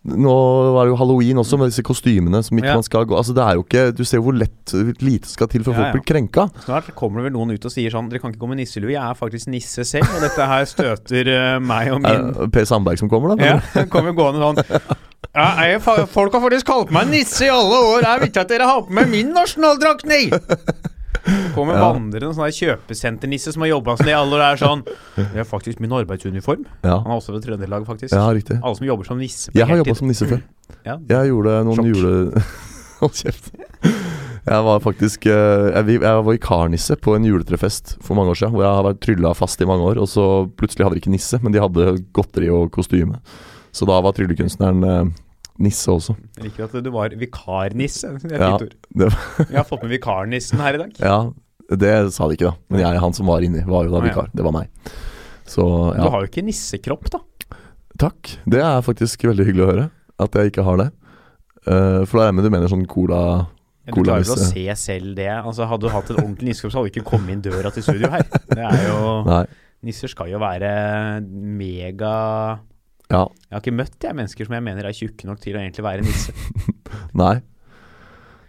[0.00, 0.32] Nå
[0.72, 2.76] var det jo halloween også, med disse kostymene som ikke Ja.
[2.78, 4.72] man skal gå Altså, det er jo ikke Du ser jo hvor lett
[5.04, 5.92] lite skal til for Ja, folk ja.
[5.92, 6.46] blir krenka.
[6.64, 8.94] Snart kommer det vel noen ut og sier sånn Dere kan ikke gå med nisselue,
[8.94, 12.64] jeg er faktisk nisse selv, og dette her støter uh, meg og min uh, Per
[12.64, 13.60] Sandberg som kommer, da?
[13.60, 14.64] Ja, kommer gående sånn
[15.36, 18.00] ja, jeg, Folk har faktisk kalt meg nisse i alle år.
[18.00, 20.30] Det er viktig at dere har på med min nasjonaldrakt, nei!
[21.54, 21.92] Kommer Ja.
[21.92, 24.44] vandrende en sånn kjøpesenternisse som har jobba som det i alle år.
[24.52, 24.84] Er sånn
[25.16, 26.64] Det er faktisk min arbeidsuniform.
[26.84, 28.14] Ja, Han er også ved Trøndelag, faktisk.
[28.14, 28.60] ja riktig.
[28.62, 30.42] Alle som jobber som nisse Jeg har jobba som nisse før.
[30.86, 30.96] Ja.
[31.08, 31.94] Jeg gjorde noen Sjokk.
[31.96, 32.42] jule...
[33.00, 33.50] Hold kjeft.
[34.46, 38.52] Jeg var faktisk eh, jeg var vikarnisse på en juletrefest for mange år siden.
[38.54, 39.98] Hvor jeg har vært trylla fast i mange år.
[40.00, 40.24] Og så
[40.56, 43.18] plutselig hadde de ikke nisse, men de hadde godteri og kostyme.
[43.72, 45.10] Så da var tryllekunstneren eh,
[45.60, 46.16] nisse også.
[46.38, 48.10] Jeg liker at du var vikarnisse.
[48.32, 48.56] Ja,
[49.00, 50.98] Jeg har fått med vikarnissen her i dag.
[50.98, 51.20] ja,
[51.70, 52.56] det sa de ikke, da.
[52.72, 54.30] Men jeg, han som var inni, var jo da vikar.
[54.34, 54.70] Det var meg.
[55.50, 55.62] Så
[55.94, 57.22] Du har jo ikke nissekropp, da.
[58.00, 58.36] Takk.
[58.48, 59.86] Det er faktisk veldig hyggelig å høre.
[60.20, 60.90] At jeg ikke har det.
[61.66, 63.18] Uh, for da er jeg med du mener sånn cola
[63.84, 65.28] Du klarer vel å se selv det.
[65.34, 67.84] Altså Hadde du hatt et ordentlig nissekropp, så hadde du ikke kommet inn døra til
[67.84, 68.24] studio her.
[68.48, 69.44] Det er jo Nei.
[69.86, 70.70] Nisser skal jo være
[71.24, 72.14] mega
[73.10, 73.24] Ja.
[73.48, 75.86] Jeg har ikke møtt jeg mennesker som jeg mener er tjukke nok til å egentlig
[75.86, 76.34] være nisse.
[77.22, 77.40] Nei.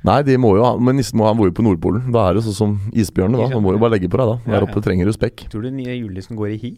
[0.06, 2.08] Nei, de må jo ha Men nissen må bor jo på Nordpolen.
[2.13, 3.38] Da er det sånn som isbjørnene.
[3.38, 4.38] da Han må jo bare legge på deg, da.
[4.47, 4.86] Ja, Der oppe ja.
[4.88, 5.45] trenger du spekk.
[5.52, 6.71] Tror du den julenissen går i hi?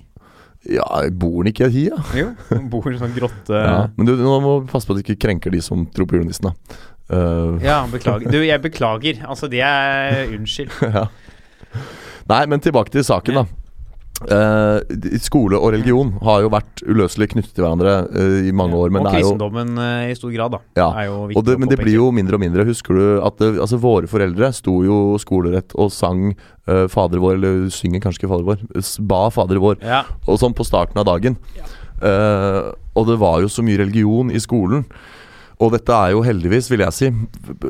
[0.72, 2.04] Ja, bor han ikke i et hi, da?
[2.16, 3.52] Jo, han bor i en sånn grotte.
[3.52, 3.80] Ja.
[3.98, 6.52] Men du, nå må passe på at du ikke krenker de som tror på julenissen,
[6.52, 6.78] da.
[7.12, 7.60] Uh...
[7.64, 8.32] Ja, beklager.
[8.32, 9.20] Du, jeg beklager.
[9.28, 10.72] Altså, det er Unnskyld.
[10.88, 11.10] ja.
[12.32, 13.63] Nei, men tilbake til saken, da.
[14.24, 18.94] Eh, skole og religion har jo vært uløselig knyttet til hverandre eh, i mange år.
[18.94, 20.62] Men og det er jo kristendommen eh, i stor grad, da.
[20.80, 22.68] Ja, Er jo viktig det, Men det blir jo mindre og mindre.
[22.70, 26.34] Husker du at det, altså våre foreldre sto jo skolerett og sang
[26.64, 28.62] Fader vår, eller synger kanskje ikke Fader vår,
[29.04, 30.06] ba Fader vår, Ja.
[30.24, 31.36] og sånn på starten av dagen.
[32.04, 32.62] Eh,
[32.96, 34.86] og det var jo så mye religion i skolen.
[35.64, 37.10] Og dette er jo heldigvis, vil jeg si,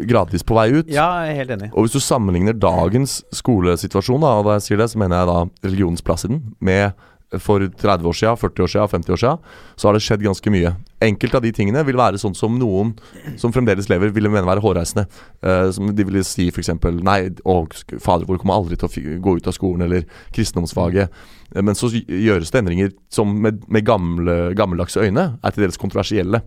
[0.10, 0.90] gradvis på vei ut.
[0.90, 1.72] ja, jeg er helt enig.
[1.74, 5.30] Og hvis du sammenligner dagens skolesituasjon, da, og da jeg sier det, så mener jeg
[5.30, 6.94] da religionens plass i den, med
[7.42, 9.38] for 30 år siden, 40 år siden, 50 år siden,
[9.76, 10.74] så har det skjedd ganske mye.
[11.02, 12.94] Enkelte av de tingene vil være sånn som noen
[13.42, 15.08] som fremdeles lever, ville mene være hårreisende.
[15.42, 16.70] Uh, som de ville si f.eks.:
[17.02, 17.60] Nei, å,
[17.98, 21.24] fader vår kommer aldri til å gå ut av skolen, eller kristendomsfaget.
[21.56, 25.82] Uh, Men så gjøres det endringer som med, med gamle, gammeldagse øyne er til dels
[25.82, 26.44] kontroversielle.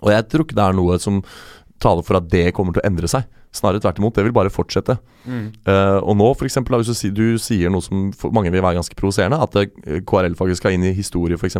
[0.00, 1.22] Og jeg tror ikke det er noe som
[1.82, 3.24] taler for at det kommer til å endre seg.
[3.52, 4.14] Snarere tvert imot.
[4.16, 4.94] Det vil bare fortsette.
[5.28, 5.48] Mm.
[5.66, 8.96] Uh, og nå, for eksempel, hvis du, du sier noe som mange vil være ganske
[8.96, 11.58] provoserende, at eh, KRL-faget skal inn i historie, f.eks.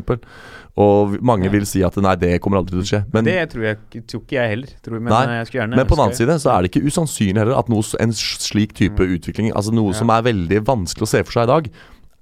[0.81, 1.53] Og mange Ja.
[1.53, 3.03] vil si at nei, det kommer aldri til å skje.
[3.13, 4.73] Men, det tror jeg ikke- tror ikke jeg heller.
[4.83, 6.87] Tror, men Nei, eh, jeg gjerne men på den annen side så er det ikke
[6.89, 9.99] usannsynlig heller at noe, en slik type utvikling, altså noe Ja.
[9.99, 11.69] som er veldig vanskelig å se for seg i dag,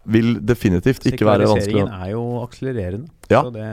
[0.06, 3.08] vil definitivt ikke være vanskelig Sekulariseringen er jo akselererende.
[3.30, 3.44] Ja.
[3.44, 3.68] Så det,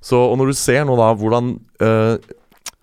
[0.00, 1.52] Så, og når du ser nå da hvordan
[1.84, 2.16] øh,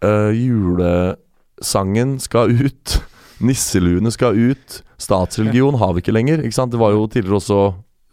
[0.05, 2.97] øh, julesangen skal ut,
[3.47, 6.43] nisseluene skal ut, statsreligion har vi ikke lenger.
[6.43, 6.71] Ikke sant?
[6.73, 7.61] Det var jo tidligere også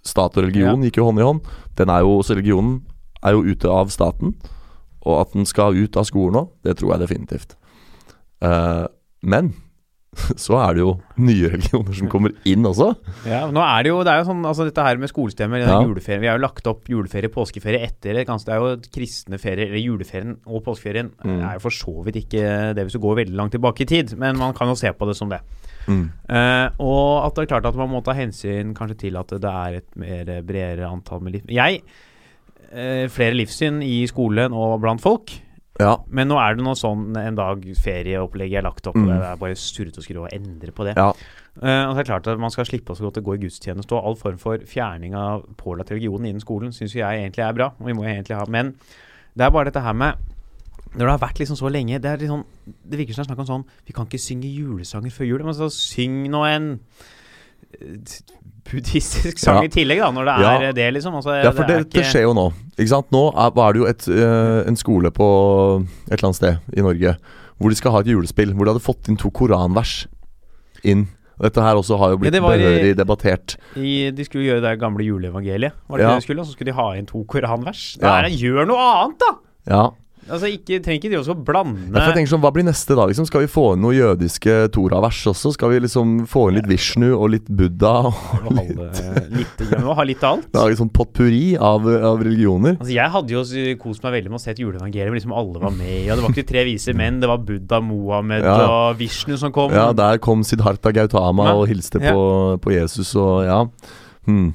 [0.04, 1.44] stat og religion gikk jo hånd i hånd.
[1.78, 2.82] Den er jo, så religionen
[3.24, 4.34] er jo ute av staten.
[5.04, 7.56] Og at den skal ut av skolen nå, det tror jeg definitivt.
[8.44, 8.84] Uh,
[9.24, 9.52] men
[10.44, 12.90] så er det jo nye religioner som kommer inn også.
[13.26, 15.80] ja, nå er det jo Det er jo sånn Altså dette her med skolestemmer, Ja.
[15.82, 18.26] juleferien Vi har jo lagt opp juleferie, påskeferie etter det.
[18.26, 21.40] Det er jo kristne ferier, eller juleferien og påskeferien Mm.
[21.48, 24.16] er jo for så vidt ikke det hvis du går veldig langt tilbake i tid,
[24.18, 25.40] men man kan jo se på det som det.
[25.86, 26.06] Mm.
[26.30, 29.44] Uh, og at det er klart at man må ta hensyn kanskje til at det
[29.50, 31.42] er et mer bredere antall med liv.
[31.52, 31.82] Jeg
[32.72, 35.34] uh, Flere livssyn i skolen og blant folk.
[35.80, 35.96] Ja.
[36.08, 39.08] Men nå er det noe sånn en dag ferieopplegget er lagt opp, Mm.
[39.08, 40.94] og det er bare surrete å skrive og endre på det.
[40.96, 41.08] Ja.
[41.60, 43.92] Uh, og det er klart at Man skal slippe å gå til gå i gudstjeneste,
[43.92, 47.72] og all form for fjerning av pålatt religion innen skolen syns jeg egentlig er bra.
[47.78, 48.74] og vi må egentlig ha Men
[49.36, 50.14] det er bare dette her med
[50.94, 52.44] Når det har vært liksom så lenge Det sånn
[52.88, 55.42] Det virker som det er snakk om sånn Vi kan ikke synge julesanger før jul.
[55.44, 56.80] Men så syng nå en
[57.80, 57.98] eh,
[58.70, 59.62] buddhistisk sang Ja.
[59.64, 60.60] i tillegg, da, når det Ja.
[60.68, 61.14] er det, liksom.
[61.14, 62.52] Altså, Ja, for det, det ikke- skjer jo nå.
[62.78, 63.10] Ikke sant?
[63.14, 65.26] Nå er, er det jo et, eh, en skole på
[66.08, 67.16] et eller annet sted i Norge
[67.60, 68.50] hvor de skal ha et julespill.
[68.52, 70.06] Hvor de hadde fått inn to koranvers
[70.82, 71.06] inn.
[71.40, 73.56] Dette her også har jo blitt Ja, i- behørig debattert.
[73.78, 76.10] I, de skulle gjøre det gamle juleevangeliet, var det Ja.
[76.14, 76.40] det de skulle?
[76.40, 77.96] Og så skulle de ha inn to koranvers.
[78.00, 78.02] Ja.
[78.06, 79.30] Da er det, gjør noe annet, da!
[79.70, 79.90] Ja.
[80.24, 83.04] Altså, ikke, trenger ikke de også blande Ja, jeg tenker sånn, Hva blir neste da?
[83.10, 83.26] Liksom?
[83.28, 85.52] Skal vi få inn noen jødiske Torah-vers også?
[85.56, 87.92] Skal vi liksom få inn litt Vishnu og litt Buddha?
[88.08, 90.48] Og litt, halve- litt, ja, ha litt av alt.
[90.56, 92.78] lage sånn potpurri av, av religioner?
[92.78, 93.44] Altså, jeg hadde jo
[93.82, 95.94] kost meg veldig med å se et juleevangelium hvor liksom alle var med.
[96.08, 98.56] Ja, det var ikke tre vise menn, det var Buddha, Mohammed Ja.
[98.64, 99.74] og Vishnu som kom.
[99.76, 102.24] Ja, der kom Siddhartha Gautama og hilste på,
[102.64, 103.60] på Jesus og ja.
[104.24, 104.54] Hmm.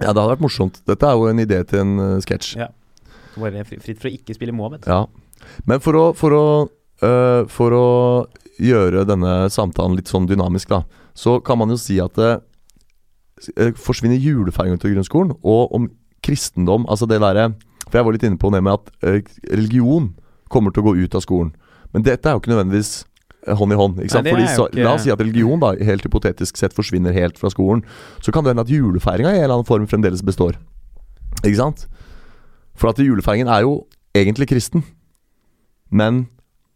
[0.00, 0.80] Ja, det hadde vært morsomt.
[0.88, 2.56] Dette er jo en idé til en uh, sketsj.
[2.58, 2.70] Ja.
[3.36, 4.86] Bare fri- fritt for å ikke spille Mohammed.
[4.86, 5.06] Ja.
[5.66, 6.44] Men for å, for å,
[7.02, 7.86] øh, for å
[8.62, 10.82] gjøre denne samtalen litt sånn dynamisk, da,
[11.14, 12.32] så kan man jo si at det
[13.58, 15.88] eh, forsvinner julefeiringen til grunnskolen, og om
[16.24, 17.50] kristendom Altså det derre
[17.90, 19.18] For jeg var litt inne på det med at eh,
[19.52, 20.12] religion
[20.48, 21.50] kommer til å gå ut av skolen.
[21.92, 22.92] Men dette er jo ikke nødvendigvis
[23.48, 23.98] eh, hånd i hånd.
[24.00, 24.24] Ikke sant?
[24.28, 27.36] Nei, Fordi så, ikke- La oss si at religion da helt hypotetisk sett forsvinner helt
[27.40, 27.82] fra skolen.
[28.24, 30.56] Så kan det hende at julefeiringa i en eller annen form fremdeles består.
[31.42, 31.84] Ikke sant?
[32.74, 34.84] For at julefeiringen er jo egentlig kristen.
[35.94, 36.26] Men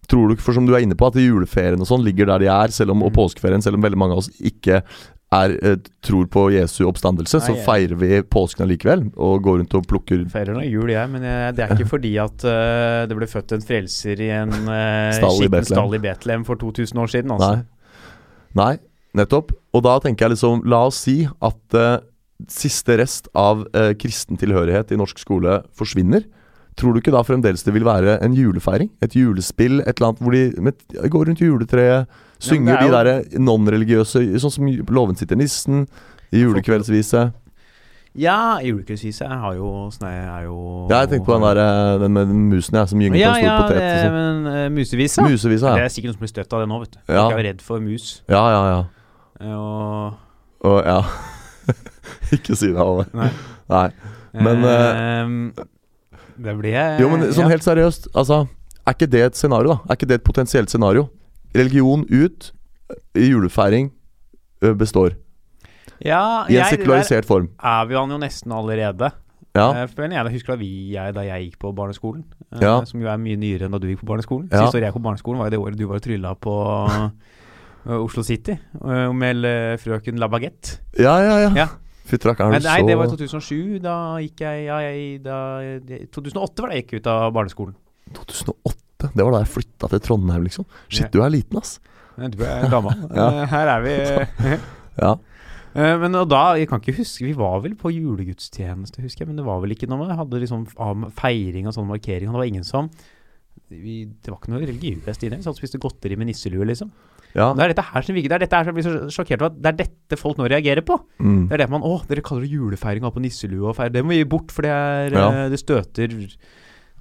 [0.09, 2.45] tror du ikke, for som du er inne på, at juleferien og sånn ligger der
[2.45, 3.19] de er, selv om, og Mm.
[3.19, 4.83] påskeferien, selv om veldig mange av oss ikke
[5.31, 9.13] er, eh, tror på Jesu oppstandelse, så feirer vi påsken allikevel.
[9.19, 12.17] Og går rundt og plukker Feirer nå jul, jeg, men jeg, det er ikke fordi
[12.23, 16.47] at uh, det ble født en frelser i en uh, Stall i stall i Betlehem
[16.49, 17.31] for 2000 år siden.
[17.37, 17.59] Altså.
[17.59, 17.65] Nei.
[18.57, 18.79] Nei,
[19.21, 19.53] nettopp.
[19.77, 21.99] Og da tenker jeg liksom La oss si at eh,
[22.47, 26.23] siste rest av eh, kristen tilhørighet i norsk skole forsvinner.
[26.79, 28.93] Tror du ikke da fremdeles det vil være en julefeiring?
[29.03, 29.81] Et julespill?
[29.83, 32.47] Et eller annet hvor de med, går rundt juletreet, Ja, jo...
[32.53, 35.89] synger de er derre non-religiøse Sånn som Låven sitter nissen,
[36.31, 37.25] julekveldsvise.
[38.19, 42.15] Ja, julekveldsvise har jo Snei er jo Ja, jeg tenkte på den der eh, Den
[42.15, 43.83] med musen ja, som gynger Ja, på en stor ja, potet.
[43.83, 44.15] det, sånn.
[44.15, 45.27] men uh, musevisa.
[45.27, 47.01] Musevisa, Det er sikkert noen som blir støtt av det nå, vet du.
[47.11, 47.25] Ja.
[47.27, 48.07] Jeg er jo redd for mus.
[48.31, 48.79] Ja, ja, ja.
[49.43, 51.03] Eh, Og Og ja
[52.37, 53.13] Ikke si det, Halvard.
[53.15, 53.31] Nei.
[53.69, 53.89] Nei.
[54.33, 55.65] Men, uh,
[56.39, 57.53] Det blir jeg Jo, men sånn ja.
[57.55, 58.43] helt seriøst, altså
[58.87, 59.79] Er ikke det et scenario, da?
[59.89, 61.09] Er ikke det et potensielt scenario?
[61.57, 62.53] Religion ut,
[63.17, 63.91] i julefeiring
[64.81, 65.15] består.
[66.05, 67.49] ja, I en jeg- sekularisert form.
[67.63, 69.11] Er vi han jo nesten allerede.
[69.57, 69.71] Ja.
[69.83, 72.85] Eh, jeg husker da, vi, jeg, da jeg gikk på barneskolen, eh, Ja.
[72.85, 74.49] som jo er mye nyere enn da du gikk på barneskolen.
[74.53, 74.65] Ja.
[74.67, 76.55] Siste året jeg gikk på barneskolen, var jo det året du var og trylla på
[77.89, 80.79] eh, Oslo City eh, med eh, frøken La Baguette.
[80.99, 81.69] Ja, ja, ja.
[82.09, 83.79] Fytti rakkeren, er du nei, det var i 2007.
[83.85, 83.95] Da
[84.25, 85.39] gikk jeg, ja, jeg da,
[86.17, 87.75] 2008 var da jeg gikk ut av barneskolen.
[88.17, 89.11] 2008?
[89.15, 90.67] Det var da jeg flytta til Trondheim, liksom.
[90.89, 91.77] Shit, du er liten, ass.
[92.19, 92.95] Du er dama.
[93.15, 93.27] Ja.
[93.29, 93.97] Eh, Her er vi.
[95.05, 95.13] Ja.
[95.79, 99.29] Eh, Men og da, jeg kan ikke huske Vi var vel på julegudstjeneste, husker jeg.
[99.31, 100.17] Men det var vel ikke noe med.
[100.19, 100.65] Hadde liksom
[101.21, 102.27] feiring og sånn markering.
[102.33, 102.89] Og det var ingen som
[103.69, 105.39] vi, Det var ikke noe religiøst i det.
[105.39, 106.91] Vi satt og spiste godteri med nisselue, liksom.
[107.37, 107.53] Ja.
[107.55, 109.51] Det er dette her som virker Det er dette her som blir så sjokkert over
[109.53, 110.97] at det er dette folk nå reagerer på.
[111.21, 111.49] Mm.
[111.49, 113.93] Det er det man Å, dere kaller det julefeiring av på nisselue og feire.
[113.93, 115.27] Det må vi gi bort, for det er Ja.
[115.45, 116.09] eh, Det støter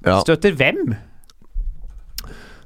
[0.05, 0.19] ja.
[0.21, 0.95] Støter hvem?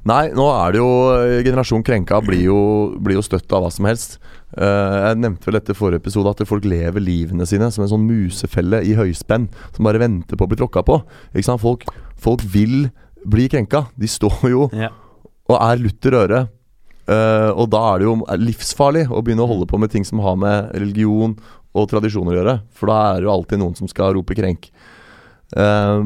[0.01, 2.57] Nei, nå er det jo eh, Generasjon krenka blir jo,
[2.97, 4.15] blir jo støtt av hva som helst.
[4.51, 8.03] Uh, jeg nevnte vel etter forrige episode at folk lever livene sine som en sånn
[8.03, 9.45] musefelle i høyspenn
[9.75, 10.97] som bare venter på å bli tråkka på.
[11.31, 11.61] Ikke sant?
[11.61, 11.85] Folk,
[12.19, 12.89] folk vil
[13.29, 13.85] bli krenka.
[13.95, 14.89] De står jo Ja.
[15.47, 16.41] og er lutter øre.
[17.11, 20.21] Eh, og da er det jo livsfarlig å begynne å holde på med ting som
[20.23, 21.35] har med religion
[21.75, 22.57] og tradisjoner å gjøre.
[22.77, 24.69] For da er det jo alltid noen som skal rope krenk.
[25.57, 26.03] Eh,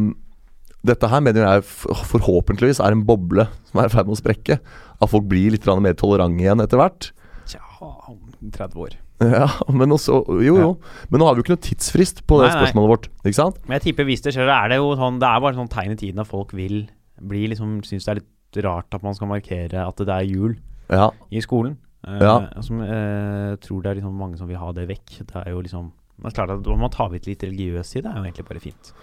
[0.85, 1.65] dette her mener jeg
[2.11, 4.59] forhåpentligvis er en boble som er i ferd med å sprekke.
[5.01, 7.09] At folk blir litt mer tolerante igjen etter hvert.
[7.49, 8.99] Tja, om 30 år.
[9.23, 10.71] Ja, men også Jo, jo.
[11.07, 12.57] Men nå har vi jo ikke noe tidsfrist på det Nei, nei.
[12.65, 13.05] spørsmålet vårt.
[13.23, 13.61] Ikke sant?
[13.63, 15.93] Men jeg tipper hvis det skjer, er det jo sånn Det er bare sånn tegn
[15.93, 16.81] i tiden at folk vil
[17.23, 20.57] bli liksom Syns det er litt rart at man skal markere at det er jul
[20.89, 21.09] Ja.
[21.31, 21.77] i skolen.
[22.07, 22.35] Eh, Ja.
[22.61, 25.19] Som uh, tror det er liksom mange som vil ha det vekk.
[25.25, 28.01] Det er jo liksom det er klart at Om man tar vidt litt religiøs i
[28.01, 28.93] det, er jo egentlig bare fint.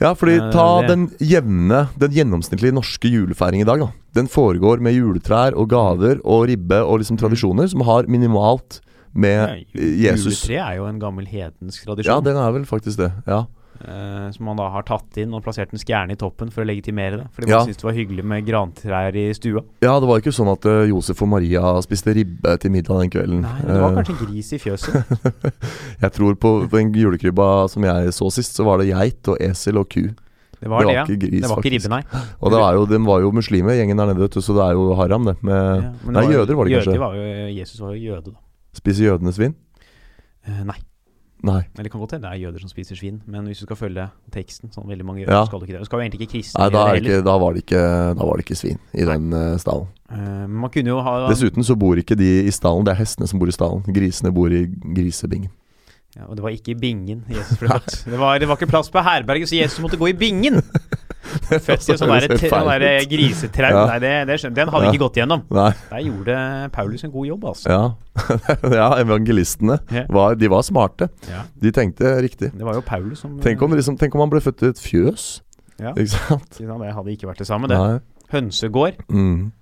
[0.00, 3.88] Ja, fordi Eh, ta det- den jevne, den gjennomsnittlige norske julefeiring i dag, da.
[4.14, 8.80] Den foregår med juletrær og gaver og ribbe og liksom tradisjoner som har minimalt
[9.14, 10.44] med Ja, Jesus.
[10.46, 12.04] Juletre er jo en gammel hedensk tradisjon.
[12.06, 13.12] Ja, den er vel faktisk det.
[13.26, 13.44] Ja.
[13.80, 16.68] Eh, som man da har tatt inn og plassert en stjerne i toppen for å
[16.68, 17.26] legitimere det.
[17.36, 17.60] Fordi Ja.
[17.64, 19.64] syntes det var hyggelig med grantrær i stua.
[19.82, 23.10] ja, det var ikke sånn at uh, Josef og Maria spiste ribbe til middag den
[23.10, 23.40] kvelden.
[23.42, 25.14] Nei, men det var uh, kanskje gris i fjøset.
[26.04, 29.40] jeg tror på, på den julekrybba som jeg så sist, så var det geit og
[29.40, 30.10] esel og ku.
[30.60, 31.06] Det var det, ja.
[31.08, 32.02] ikke gris, Det var ikke ribbe, nei.
[32.44, 34.66] Og det var jo, de var jo muslimer, gjengen der nede, vet du, så det
[34.66, 35.38] er jo haram, det.
[35.40, 37.00] Med, Ja, men nei, var, jøder var det jøder kanskje.
[37.00, 38.40] Var jo, Jesus var jo jøde, da.
[38.76, 39.56] Spiser jødene svin?
[40.68, 40.76] Nei.
[41.42, 41.62] Nei.
[41.72, 43.78] Eller det kan godt hende det er jøder som spiser svin, men hvis du skal
[43.80, 45.44] følge teksten, sånn veldig mange jøder, Ja.
[45.48, 45.80] skal du ikke det.
[45.80, 47.84] Du skal jo egentlig ikke kristne Nei, da, ikke, da, var det ikke,
[48.18, 49.88] da var det ikke svin i den uh, stallen.
[50.10, 53.28] Uh, man kunne jo ha Dessuten så bor ikke de i stallen, det er hestene
[53.30, 53.82] som bor i stallen.
[53.88, 55.50] Grisene bor i grisebingen.
[56.16, 58.00] Ja, Og det var ikke i bingen Jesus ble født.
[58.10, 60.60] Det var, det var ikke plass på herberget, så Jesus måtte gå i bingen!
[61.30, 63.08] Født i sånn høres der, sånn feil der ut.
[63.10, 63.68] grisetrau.
[63.76, 63.82] Ja.
[63.86, 64.90] Nei, det, det skjønner Den hadde Ja.
[64.90, 65.42] ikke gått gjennom.
[65.54, 66.36] Nei, Der gjorde
[66.74, 67.70] Paulus en god jobb, altså.
[67.70, 67.82] ja.
[68.80, 69.76] ja, evangelistene
[70.10, 71.10] var, de var smarte.
[71.30, 71.44] Ja.
[71.62, 72.50] De tenkte riktig.
[72.56, 74.82] Det var jo Paulus som Tenk om, liksom, tenk om han ble født i et
[74.82, 75.28] fjøs,
[75.78, 75.92] ja.
[75.94, 76.58] ikke sant?
[76.58, 77.78] Det hadde ikke vært det samme, det.
[77.78, 78.00] Nei.
[78.34, 78.98] Hønsegård.
[79.12, 79.52] Mm.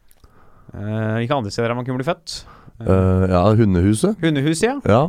[0.72, 2.40] Eh, ikke andre steder der man kunne bli født.
[2.80, 4.16] Eh, Eh, ja, hundehuset.
[4.22, 4.76] Hundehuset, ja.
[4.86, 5.08] Ja.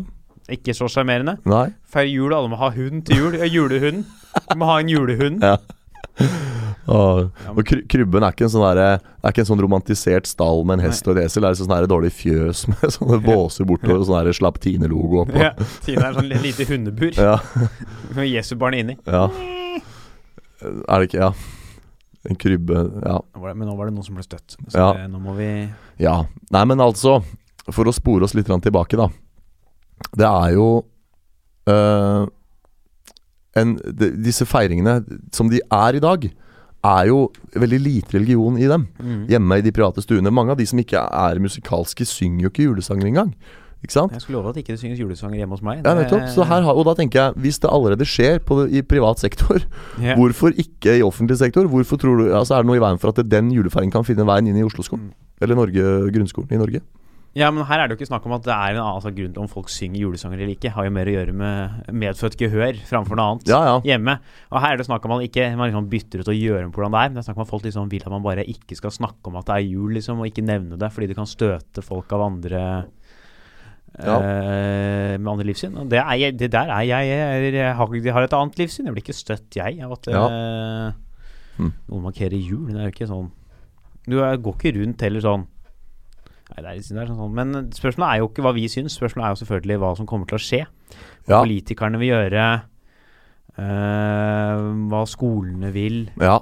[0.49, 1.37] Ikke så sjarmerende.
[1.45, 1.67] Nei.
[1.85, 3.35] Feire jul, alle må ha hund til jul.
[3.39, 4.05] Ja, julehund.
[4.49, 5.43] Du må ha en julehund.
[5.43, 5.57] Ja.
[6.89, 8.79] Og, og kry- krybben er ikke en sånn der,
[9.21, 11.45] er ikke en sånn romantisert stall med en hest og et esel.
[11.45, 15.37] Det er sånn dårlig fjøs med sånne båser bortover og sånn slapp Tine-logo oppå.
[15.37, 15.51] Ja,
[15.85, 17.35] Tine er sånn lite hundebur Ja,
[18.17, 18.97] med Jesubarnet inni.
[19.05, 19.27] ja.
[20.65, 21.29] Er det ikke Ja.
[22.27, 23.19] En krybbe Ja.
[23.37, 24.57] Men nå var det noen som ble støtt.
[24.67, 25.05] Så Ja.
[25.07, 25.69] nå må vi
[26.01, 26.23] Ja.
[26.51, 27.19] Nei, men altså,
[27.71, 29.07] for å spore oss litt tilbake, da.
[30.17, 30.67] Det er jo
[31.69, 32.25] uh,
[33.59, 34.99] en, de, Disse feiringene
[35.35, 36.29] som de er i dag,
[36.79, 37.25] er jo
[37.59, 38.85] veldig lite religion i dem.
[39.27, 40.31] Hjemme i de private stuene.
[40.31, 43.33] Mange av de som ikke er musikalske, synger jo ikke julesanger engang.
[43.79, 44.11] Ikke sant?
[44.11, 45.85] Jeg skulle love at ikke det synges julesanger hjemme hos meg.
[45.85, 49.21] Ja, her har, og da tenker jeg, hvis det allerede skjer på det, i privat
[49.23, 49.61] sektor,
[50.03, 50.17] yeah.
[50.19, 51.67] hvorfor ikke i offentlig sektor?
[51.71, 54.27] Hvorfor tror du, altså Er det noe i veien for at den julefeiringen kan finne
[54.27, 55.07] veien inn i Oslo-skolen?
[55.13, 55.27] Mm.
[55.39, 56.83] Eller Norge, grunnskolen i Norge?
[57.37, 59.11] Ja, men her er det jo ikke snakk om at det er en annen altså,
[59.13, 60.71] grunn til om folk synger julesanger eller ikke.
[60.73, 63.51] Har jo mer å gjøre med medfødt gehør framfor noe annet.
[63.51, 63.75] Ja, ja.
[63.85, 64.15] Hjemme.
[64.49, 66.71] Og her er det snakk om at ikke, man liksom bytter ut og gjør om
[66.73, 67.09] på hvordan det er.
[67.11, 69.29] Men det er snakk om at folk liksom vil at man bare ikke skal snakke
[69.29, 72.15] om at det er jul, liksom, og ikke nevne det, fordi det kan støte folk
[72.17, 72.63] av andre
[73.99, 74.15] Ja.
[74.21, 75.73] Uh, med andre livssyn.
[75.81, 77.07] Og det, er jeg, det der er jeg.
[77.09, 78.85] Jeg, jeg, har, jeg har et annet livssyn.
[78.85, 80.97] Jeg blir ikke støtt, jeg, av at eh,
[81.59, 81.73] Mm.
[81.91, 82.69] noen markerer jul.
[82.71, 83.25] Det er jo ikke sånn
[84.07, 85.41] Du går ikke rundt heller sånn
[86.49, 88.97] Nei, det er, det er sånn Men spørsmålet er jo ikke hva vi syns.
[88.97, 90.61] Spørsmålet er jo selvfølgelig hva som kommer til å skje.
[91.27, 91.41] Hva Ja.
[91.43, 92.45] politikerne vil gjøre.
[93.59, 96.09] øh, hva skolene vil.
[96.21, 96.39] Ja.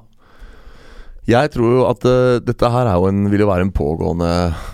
[1.28, 4.30] Jeg tror jo at uh, dette her er jo en, vil jo være en pågående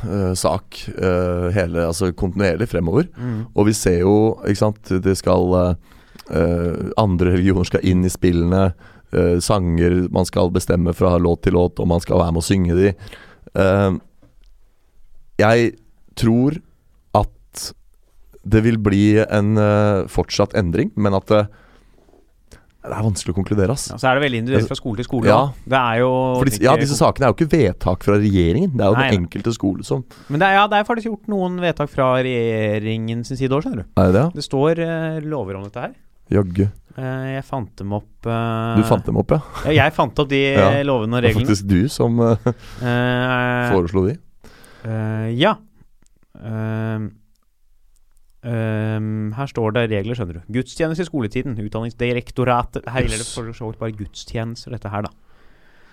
[0.05, 3.07] uh, sak uh, hele, altså kontinuerlig fremover.
[3.55, 5.77] Og vi ser jo, ikke sant Det skal
[6.97, 8.71] Andre religioner skal inn i spillene.
[9.43, 12.77] sanger man skal bestemme fra låt til låt, og man skal være med å synge
[12.77, 12.93] de.
[15.41, 15.73] Jeg
[16.19, 16.59] tror
[17.17, 17.73] at
[18.43, 21.41] det vil bli en uh, fortsatt endring, men at det,
[22.83, 23.87] det er vanskelig å konkludere, ass.
[23.93, 25.29] Ja, så er det veldig individuelt fra skole til skole.
[25.31, 25.39] Ja.
[25.47, 25.69] også.
[25.73, 28.73] Det er jo For disse, ja, disse sakene er jo ikke vedtak fra regjeringen.
[28.75, 31.09] Det er jo Nei, den enkelte skole som Men det er, ja, det er faktisk
[31.09, 33.91] gjort noen vedtak fra regjeringen sin side òg, skjønner du.
[33.95, 34.25] Er det det?
[34.41, 35.95] Det står uh, lover om dette her.
[36.33, 36.65] Jaggu.
[36.93, 39.71] Jeg fant dem opp uh, Du fant dem opp, ja?
[39.73, 41.47] Jeg fant opp de Ja, lovene og reglene.
[41.47, 42.19] Det er faktisk du som
[43.71, 44.19] foreslo de.
[44.83, 45.57] Eh, ja.
[46.39, 47.11] Ehm,
[48.43, 50.47] Um, her står det regler, skjønner du.
[50.57, 51.53] Gudstjeneste i skoletiden.
[51.63, 55.11] Utdanningsdirektoratet Her gjelder det for så vidt bare gudstjenester, dette her, da.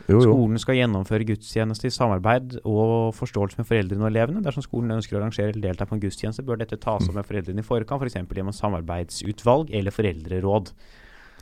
[0.08, 0.22] Jo, jo.
[0.24, 4.42] Skolen skal gjennomføre gudstjeneste i samarbeid og forståelse med foreldrene og elevene.
[4.42, 7.28] Dersom skolen ønsker å arrangere eller delta på en gudstjeneste, bør dette tas opp med
[7.28, 8.18] foreldrene i forkant, f.eks.
[8.18, 10.72] For gjennom samarbeidsutvalg eller foreldreråd.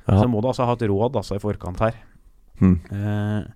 [0.02, 0.18] Ja.
[0.18, 1.96] Så må du altså ha et råd altså, i forkant her.
[2.60, 2.76] Hm.
[2.92, 3.48] Eh,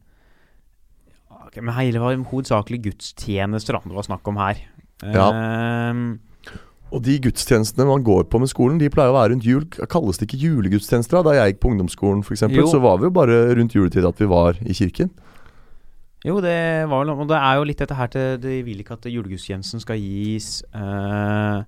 [1.52, 4.62] ok, men hele var hovedsakelig gudstjenester det var snakk om her.
[5.04, 5.92] Eh,
[6.92, 9.64] Og de gudstjenestene man går på med skolen, de pleier å være rundt jul.
[9.88, 11.18] Kalles det ikke julegudstjenester?
[11.18, 11.22] da?
[11.30, 14.28] Da jeg gikk på ungdomsskolen, f.eks., så var vi jo bare rundt juletid at vi
[14.28, 15.10] var i kirken.
[16.22, 18.94] Jo, det var vel Og det er jo litt dette her til De vil ikke
[18.94, 21.64] at julegudstjenesten skal gis ehm,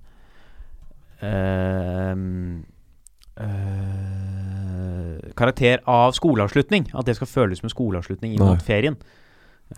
[3.35, 6.87] eh, Karakter av skoleavslutning.
[6.95, 8.95] At det skal føles som skoleavslutning i ferien.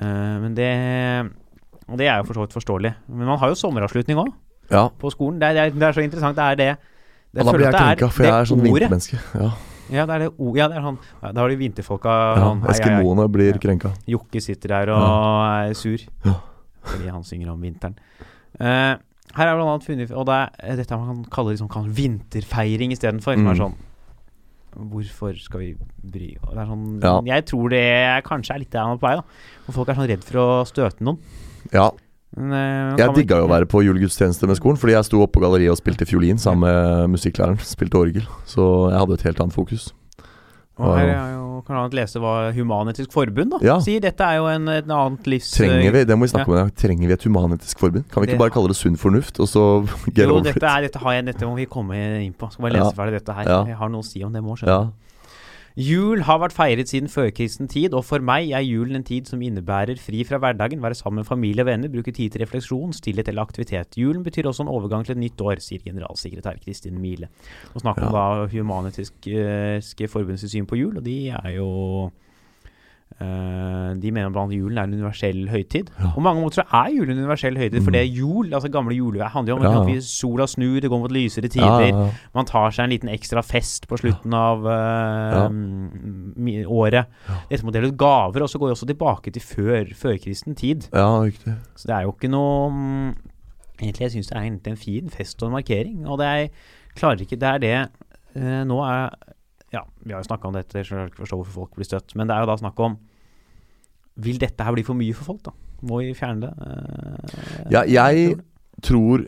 [0.02, 1.32] Eh, men det
[1.90, 2.94] Og det er jo for så vidt forståelig.
[3.08, 4.34] Men man har jo sommeravslutning òg,
[4.70, 4.90] Ja.
[4.90, 5.40] på skolen.
[5.40, 6.36] Det er, det, er, det så interessant.
[6.36, 6.78] Det er det
[7.34, 9.20] ja da blir jeg krenka, for jeg er sånn vintermenneske.
[9.36, 9.52] Ja.
[9.90, 10.98] Ja, det er det o- Ja, det er han.
[11.24, 12.44] ja, Da har de vinterfolka ja.
[12.44, 12.62] sånn.
[12.68, 13.58] Eskimoene blir Ja.
[13.58, 13.94] krenka.
[14.08, 15.98] Jokke sitter der og er sur.
[16.26, 16.34] Ja.
[16.84, 17.96] Fordi han synger om vinteren.
[18.60, 18.98] Uh,
[19.36, 23.36] her er annet funnet Og det er dette man kan kalle liksom, kan vinterfeiring istedenfor.
[23.36, 23.52] Som Mm.
[23.52, 23.76] er sånn
[24.78, 25.70] Hvorfor skal vi
[26.04, 26.54] bry oss?
[26.54, 27.22] det er sånn, Ja.
[27.26, 29.16] Jeg tror det kanskje er litt annet på vei.
[29.16, 29.24] da
[29.66, 31.18] For Folk er sånn redd for å støte noen.
[31.74, 31.90] Ja,
[32.36, 35.40] Men, eh, jeg digga jo å være på julegudstjeneste med skolen, fordi jeg sto oppe
[35.40, 37.58] på galleriet og spilte fiolin sammen med musikklæreren.
[37.58, 38.28] Spilte orgel.
[38.46, 39.92] Så jeg hadde et helt annet fokus.
[40.80, 43.80] Og her er jo, kan man lese hva Human-Etisk Forbund da Ja.
[43.82, 44.00] sier.
[44.04, 45.50] Dette er jo en, et annet livs...
[45.58, 46.76] Trenger vi det må vi snakke om i.
[46.78, 48.06] Trenger vi et human-etisk forbund?
[48.12, 49.64] Kan vi Det- ikke bare kalle det sunn fornuft, og så
[50.14, 52.52] get Jo, over dette, er, dette, har jeg, dette må vi komme inn på.
[52.54, 52.96] Skal bare lese Ja.
[53.02, 53.44] ferdig dette her.
[53.50, 53.64] Ja.
[53.66, 54.92] Jeg har noe å si om det må, skjønne.
[55.78, 55.84] Ja.
[55.88, 59.42] Jul har vært feiret siden førkristen tid, og for meg er julen en tid som
[59.46, 63.30] innebærer fri fra hverdagen, være sammen med familie og venner, bruke tid til refleksjon, stillhet
[63.30, 63.94] eller aktivitet.
[64.02, 67.30] Julen betyr også en overgang til et nytt år, sier generalsekretær Kristin Mile.
[67.76, 68.26] Og snakker om da
[68.56, 71.70] Human-Etiske Forbunds syn på jul, og de er jo
[72.08, 72.27] eh,
[73.18, 75.88] de mener blant julen er en universell høytid.
[75.98, 76.12] Ja.
[76.16, 77.96] Og mange måter så er julen en universell høytid, for Mm.
[77.98, 79.96] det er jul, altså gamle julevær, handler jo om Ja.
[79.98, 81.88] at sola snur, det går mot lysere tider.
[81.88, 82.10] ja.
[82.36, 85.50] Man tar seg en liten ekstra fest på slutten av uh,
[86.70, 87.08] året.
[87.50, 90.88] Dette må dele ut gaver, og så går vi også tilbake til før førkristen tid.
[90.94, 91.08] ja.
[91.76, 93.16] Så det er jo ikke noe um,
[93.80, 96.08] Egentlig jeg syns det er egentlig en fin fest og en markering.
[96.08, 96.48] Og det er
[96.98, 97.90] klarer ikke Det er det
[98.36, 99.10] uh, Nå er
[99.74, 102.16] Ja, vi har jo snakka om dette, så jeg ikke forstå hvorfor folk blir støtt.
[102.16, 102.98] Men det er jo da snakk om
[104.18, 105.52] Vil dette her bli for mye for folk, da?
[105.86, 106.54] Må vi fjerne det?
[106.58, 108.38] Eh, Ja, jeg
[108.82, 109.26] tror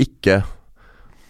[0.00, 0.42] ikke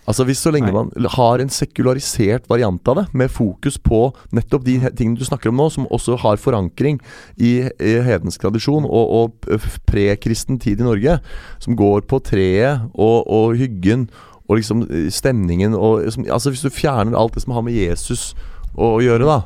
[0.04, 0.74] Altså Hvis så lenge Nei.
[0.76, 5.48] man har en sekularisert variant av det, med fokus på nettopp de tingene du snakker
[5.48, 6.98] om nå, som også har forankring
[7.40, 9.56] i, i hedensk tradisjon og, og p-
[9.88, 11.16] prekristen tid i Norge,
[11.58, 14.10] som går på treet og, og hyggen
[14.49, 17.76] og liksom eh, stemningen og liksom, Altså Hvis du fjerner alt det som har med
[17.76, 18.34] Jesus
[18.74, 19.40] å, å gjøre, da,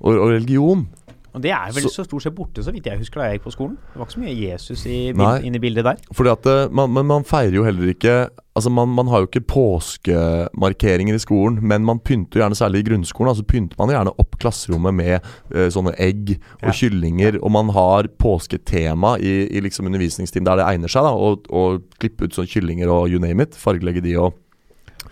[0.00, 0.86] og, og religion
[1.34, 3.38] Og det er vel Så- så, stort sett borte, så vidt jeg husker da jeg
[3.40, 3.76] gikk på skolen.
[3.92, 5.40] Det var ikke så mye Jesus i, Nei.
[5.44, 5.96] inn i bildet der.
[6.12, 9.26] Fordi at eh, man, men man feirer jo heller ikke Altså man, man har jo
[9.28, 13.92] ikke påskemarkeringer i skolen, men man pynter jo gjerne, særlig i grunnskolen, altså pynter man
[13.92, 15.20] gjerne opp klasserommet med
[15.54, 16.74] uh, sånne egg og Ja.
[16.74, 21.46] kyllinger, og man har påsketema i, i liksom undervisningstime der det egner seg, da, og,
[21.54, 24.34] og klippe ut sånne kyllinger og you name it, fargelegge de og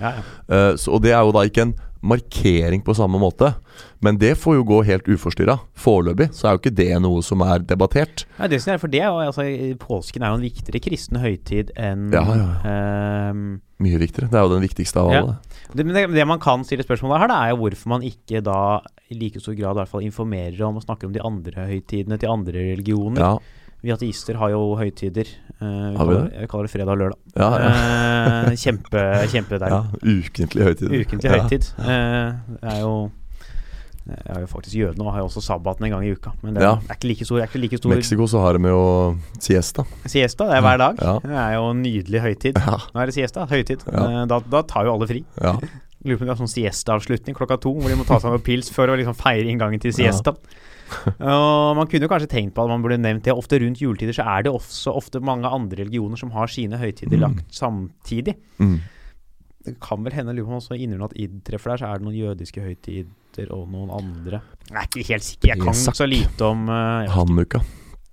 [0.01, 0.23] Ja, ja.
[0.51, 1.75] Uh, så, og det er jo da ikke en
[2.09, 3.53] markering på samme måte.
[4.05, 5.59] Men det får jo gå helt uforstyrra.
[5.77, 8.25] Foreløpig så er jo ikke det noe som er debattert.
[8.39, 9.45] Ja, det, er, for det er jo, altså,
[9.83, 13.45] Påsken er jo en viktigere kristen høytid enn Ja, ja, ehm,
[13.83, 14.31] Mye viktigere.
[14.33, 15.19] Det er jo den viktigste av Ja.
[15.21, 15.35] alle.
[15.75, 18.81] det, det, det man kan stille spørsmål her, da, er jo hvorfor man ikke da
[19.13, 22.17] i like stor grad i hvert fall informerer om og snakker om de andre høytidene
[22.19, 23.21] til andre religioner.
[23.21, 23.37] Ja,
[23.87, 25.29] Vi ateister har jo høytider.
[25.61, 27.21] Uh, vi, kaller, vi kaller det fredag og lørdag.
[27.39, 27.69] ja, ja.
[28.51, 29.71] uh, kjempe, kjempedeilig.
[29.77, 30.97] ja ukentlig høytid.
[31.05, 31.37] Ukentlig Ja.
[31.39, 31.69] høytid.
[31.79, 32.91] Uh, det er jo
[34.07, 36.31] Jeg er jo faktisk jøde nå, har jo også sabbaten en gang i uka.
[36.43, 36.75] Men det Ja.
[36.79, 37.41] er ikke like stor.
[37.43, 39.83] I like Mexico så har de jo siesta.
[40.07, 40.47] siesta.
[40.47, 41.01] Det er hver dag.
[41.03, 41.15] Ja.
[41.25, 42.55] Det er jo en nydelig høytid.
[42.61, 43.83] Ja, Nå er det siesta, høytid.
[43.91, 44.05] Ja.
[44.23, 45.25] Eh, Da, da tar jo alle fri.
[45.43, 45.57] ja.
[46.07, 48.43] Lurer på om de har sånn siesta-avslutning klokka to, hvor de må ta seg noen
[48.47, 50.37] pils før å liksom feire inngangen til siesta.
[51.21, 53.35] Og Man kunne jo kanskje tenkt på at man burde nevnt det.
[53.35, 57.17] Ofte rundt juletider så er det også ofte mange andre religioner som har sine høytider
[57.19, 57.25] Mm.
[57.27, 58.37] lagt samtidig.
[58.59, 58.77] Mm.
[59.67, 61.99] Det kan vel hende, lurer på om også innunder at id treffer der, så er
[61.99, 64.39] det noen jødiske høytider og noen andre.
[64.71, 65.49] Jeg er ikke helt sikker.
[65.51, 65.97] Jeg kan Isak.
[65.99, 67.61] så lite om uh, Hanukka.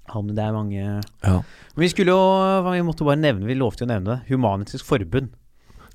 [0.10, 1.36] han, Det er mange Ja.
[1.76, 4.20] Men vi skulle jo Vi måtte bare nevne, vi lovte jo å nevne det.
[4.34, 5.30] Human-Etisk Forbund.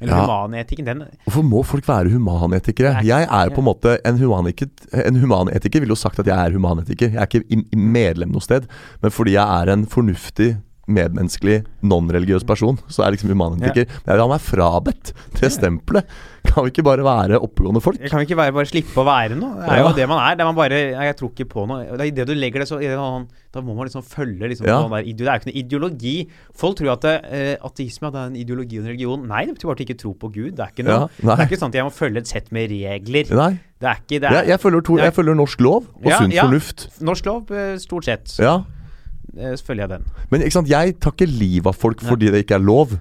[0.01, 0.25] Eller Ja.
[0.27, 0.85] humanetikken.
[0.87, 2.93] Den Hvorfor må folk være humanetikere?
[2.95, 4.69] Er ikke- Jeg er på en måte en humanetiker.
[5.07, 7.11] En humanetiker ville jo sagt at jeg er humanetiker.
[7.11, 8.67] Jeg er ikke medlem noe sted,
[9.03, 10.57] men fordi jeg er en fornuftig,
[10.89, 13.87] medmenneskelig, non-religiøs person, så er liksom humanetiker.
[13.87, 16.09] Men jeg vil ha meg frabedt det stempelet.
[16.49, 17.99] Kan vi ikke bare være oppegående folk?
[18.09, 19.59] Kan vi ikke bare, bare slippe å være noe.
[19.61, 19.89] Det er Ja.
[19.89, 20.35] jo det man er.
[20.39, 21.85] Det er man bare, jeg tror ikke på noe.
[21.85, 24.67] Det er Idet du legger det så det sånn- Da må man liksom følge liksom,
[24.67, 24.83] Ja.
[24.89, 26.29] der, Det er jo ikke noe ideologi.
[26.55, 29.27] Folk tror at det, eh, ateisme det er en ideologi og en religion.
[29.29, 30.57] Nei, det betyr bare at de ikke tror på Gud.
[30.57, 31.35] Det er ikke noe Ja.
[31.37, 33.31] Det er ikke sånn at jeg må følge et sett med regler.
[33.35, 33.61] Nei.
[33.81, 36.19] Det er ikke det er, Jeg, jeg, følger to, jeg følger norsk lov og Ja,
[36.19, 36.43] sunn ja.
[36.45, 37.01] fornuft.
[37.01, 38.39] Norsk lov, eh, stort sett.
[38.39, 38.65] Ja.
[39.39, 40.09] Eh, følger jeg den.
[40.31, 42.97] Men ikke sant, jeg tar ikke livet av folk fordi det ikke er lov.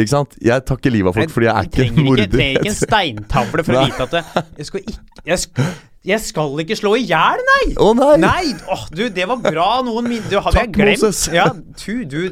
[0.00, 0.34] Ikke sant?
[0.42, 2.24] Jeg tar ikke livet av folk fordi jeg er ikke en morder.
[2.24, 5.72] ikke, trenger ikke en steintavle for å vite at det, jeg, skal ikke, jeg, skal,
[6.12, 7.64] jeg skal ikke slå i hjel, nei!
[7.76, 8.12] Å nei!
[8.24, 8.44] Nei!
[8.72, 9.68] Oh, du, det var bra.
[9.86, 10.22] Noen min...
[10.30, 11.04] Du, hadde jeg glemt.
[11.04, 11.26] Moses.
[11.34, 12.22] Ja, du, du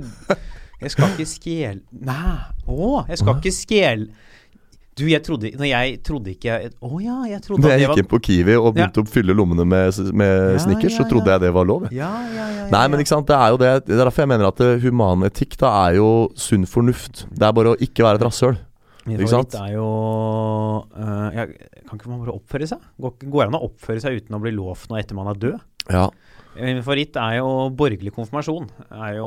[0.78, 1.82] Jeg skal ikke skjel...
[2.06, 2.38] Nei.
[2.68, 4.10] Å, jeg skal ikke skjele
[4.98, 8.08] Du, jeg trodde nei, jeg trodde ikke Å ja, jeg trodde Når jeg gikk inn
[8.10, 11.44] på Kiwi og begynte å fylle lommene med, med Ja, Snickers, ja, så trodde jeg
[11.44, 11.88] det var lov.
[11.94, 12.46] Ja, ja, ja.
[12.64, 14.64] ja Nei, men ikke sant, det er jo det Det er derfor jeg mener at
[14.84, 17.26] humanetikk da er jo sunn fornuft.
[17.30, 18.58] Det er bare å ikke være et rasshøl.
[19.08, 19.88] Min favoritt er jo
[20.92, 21.56] uh, jeg,
[21.88, 22.82] Kan ikke man bare oppføre seg?
[23.00, 25.40] Går, går det an å oppføre seg uten å bli lovt noe etter man er
[25.40, 25.62] død?
[25.88, 26.08] Ja.
[26.58, 28.64] Min favoritt er jo borgerlig konfirmasjon.
[28.90, 29.26] Er jo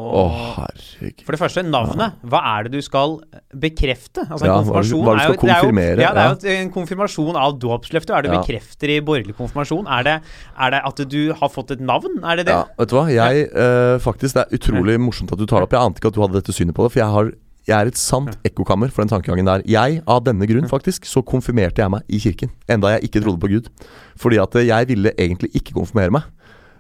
[0.58, 1.22] herregud.
[1.24, 2.18] For det første, navnet.
[2.28, 3.20] Hva er det du skal
[3.56, 4.26] bekrefte?
[4.28, 6.62] Altså, Ja, hva- konfirmasjon hva du er jo, det er jo- Ja, det er jo
[6.66, 8.08] en konfirmasjon av dåpsløftet.
[8.12, 8.42] Hva er det du Ja.
[8.44, 9.88] bekrefter i borgerlig konfirmasjon?
[9.88, 10.22] Er det,
[10.60, 12.20] er det at du har fått et navn?
[12.24, 12.54] Er det det?
[12.54, 13.08] Ja, vet du hva?
[13.08, 15.72] Jeg, øh, faktisk, Det er utrolig morsomt at du tar det opp.
[15.72, 16.92] Jeg ante ikke at du hadde dette synet på det.
[16.92, 17.32] For jeg, har,
[17.68, 19.62] jeg er et sant ekkokammer for den tankegangen der.
[19.66, 22.50] Jeg, Av denne grunn, faktisk, så konfirmerte jeg meg i kirken.
[22.68, 23.70] Enda jeg ikke trodde på Gud.
[24.18, 26.24] Fordi at jeg ville egentlig ikke konfirmere meg.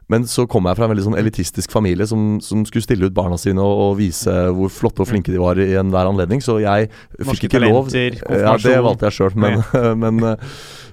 [0.09, 3.13] Men så kom jeg fra en veldig sånn elitistisk familie som, som skulle stille ut
[3.15, 6.41] barna sine og, og vise hvor flotte og flinke de var i enhver anledning.
[6.43, 6.89] Så jeg
[7.19, 7.87] Norske fikk ikke lov.
[7.93, 9.61] Ja, det valgte jeg sjøl, men,
[10.03, 10.19] men,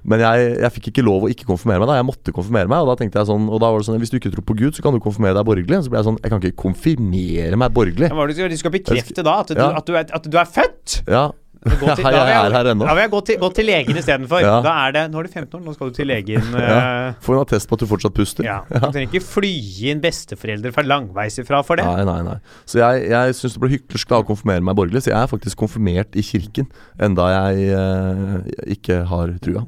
[0.07, 1.91] men jeg, jeg fikk ikke lov å ikke konfirmere meg.
[1.91, 2.85] da Jeg måtte konfirmere meg.
[2.85, 4.59] Og da tenkte jeg sånn Og da var det sånn Hvis du ikke tror på
[4.61, 5.83] Gud, så kan du konfirmere deg borgerlig.
[5.83, 8.13] Så ble jeg sånn Jeg kan ikke konfirmere meg borgerlig.
[8.15, 9.41] Hva er det du skal bekrefte da?
[9.43, 9.73] At du, Ja.
[9.81, 11.01] at du, er, at du er født?
[11.11, 11.27] Ja,
[11.65, 12.87] Gå til- jeg er her ennå.
[12.87, 14.41] Da vil jeg gå til, gå til legen istedenfor.
[14.45, 14.61] Ja.
[14.63, 16.53] Da er det Nå er du 15 år, nå skal du til legen.
[16.55, 16.79] Ja.
[17.09, 18.45] eh, Få en attest på at du fortsatt puster.
[18.47, 18.61] ja.
[18.71, 19.53] Du trenger ikke fly
[19.91, 21.85] inn besteforeldre fra langveis ifra for det.
[21.85, 22.37] Nei, nei, nei.
[22.65, 25.31] Så jeg, jeg syns det ble hyklersk da å konfirmere meg borgerlig, så jeg er
[25.35, 29.67] faktisk konfirmert i kirken, enda jeg eh, ikke har trua.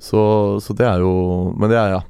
[0.00, 0.22] Så,
[0.62, 2.02] så det er jo Men det er ja.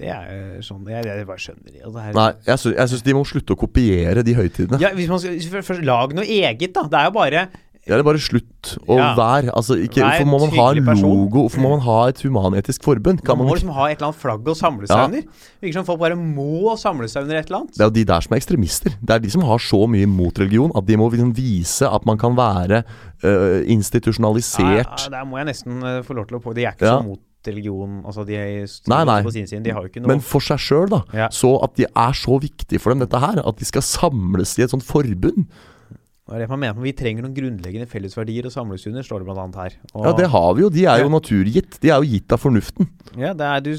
[0.00, 1.82] Det er jo sånn Jeg, jeg bare skjønner det.
[1.82, 4.78] Her- Nei, jeg syns, de må slutte å kopiere de høytidene.
[4.82, 6.84] Ja, hvis man skal først Lag noe eget, da.
[6.90, 7.42] Det er jo bare
[7.90, 9.08] Ja, det er bare slutt å Ja.
[9.18, 11.40] være altså, ikke, Vær Hvorfor må man ha en logo?
[11.48, 13.24] Hvorfor må man ha et humanetisk forbund?
[13.26, 15.04] Kan Man må man liksom ha et eller annet flagg å samle seg Ja.
[15.06, 15.22] under.
[15.60, 17.74] Virker som folk bare må samle seg under et eller annet.
[17.74, 18.94] Det er jo de der som er ekstremister.
[19.02, 22.06] Det er de som har så mye mot religion at de må liksom vise at
[22.06, 22.84] man kan være
[23.24, 25.10] uh, institusjonalisert.
[25.10, 27.04] Ja, der må jeg nesten uh, få lov til å på De er ikke så
[27.04, 28.02] mot religion.
[28.04, 29.22] Altså, de er Nei, nei.
[29.22, 29.62] på sin.
[29.62, 31.02] De Men for seg sjøl, da.
[31.12, 31.28] Ja.
[31.28, 33.40] Så at de er så viktig for dem, dette her.
[33.46, 35.46] At de skal samles i et sånt forbund.
[35.46, 36.74] Det er det man mener.
[36.74, 39.72] men Vi trenger noen grunnleggende fellesverdier å samles under, står det annet her.
[39.94, 40.68] Og- Ja, det har vi jo.
[40.70, 41.18] De er jo Ja.
[41.18, 41.80] naturgitt.
[41.80, 42.88] De er jo gitt av fornuften.
[43.16, 43.70] Ja, det er, du,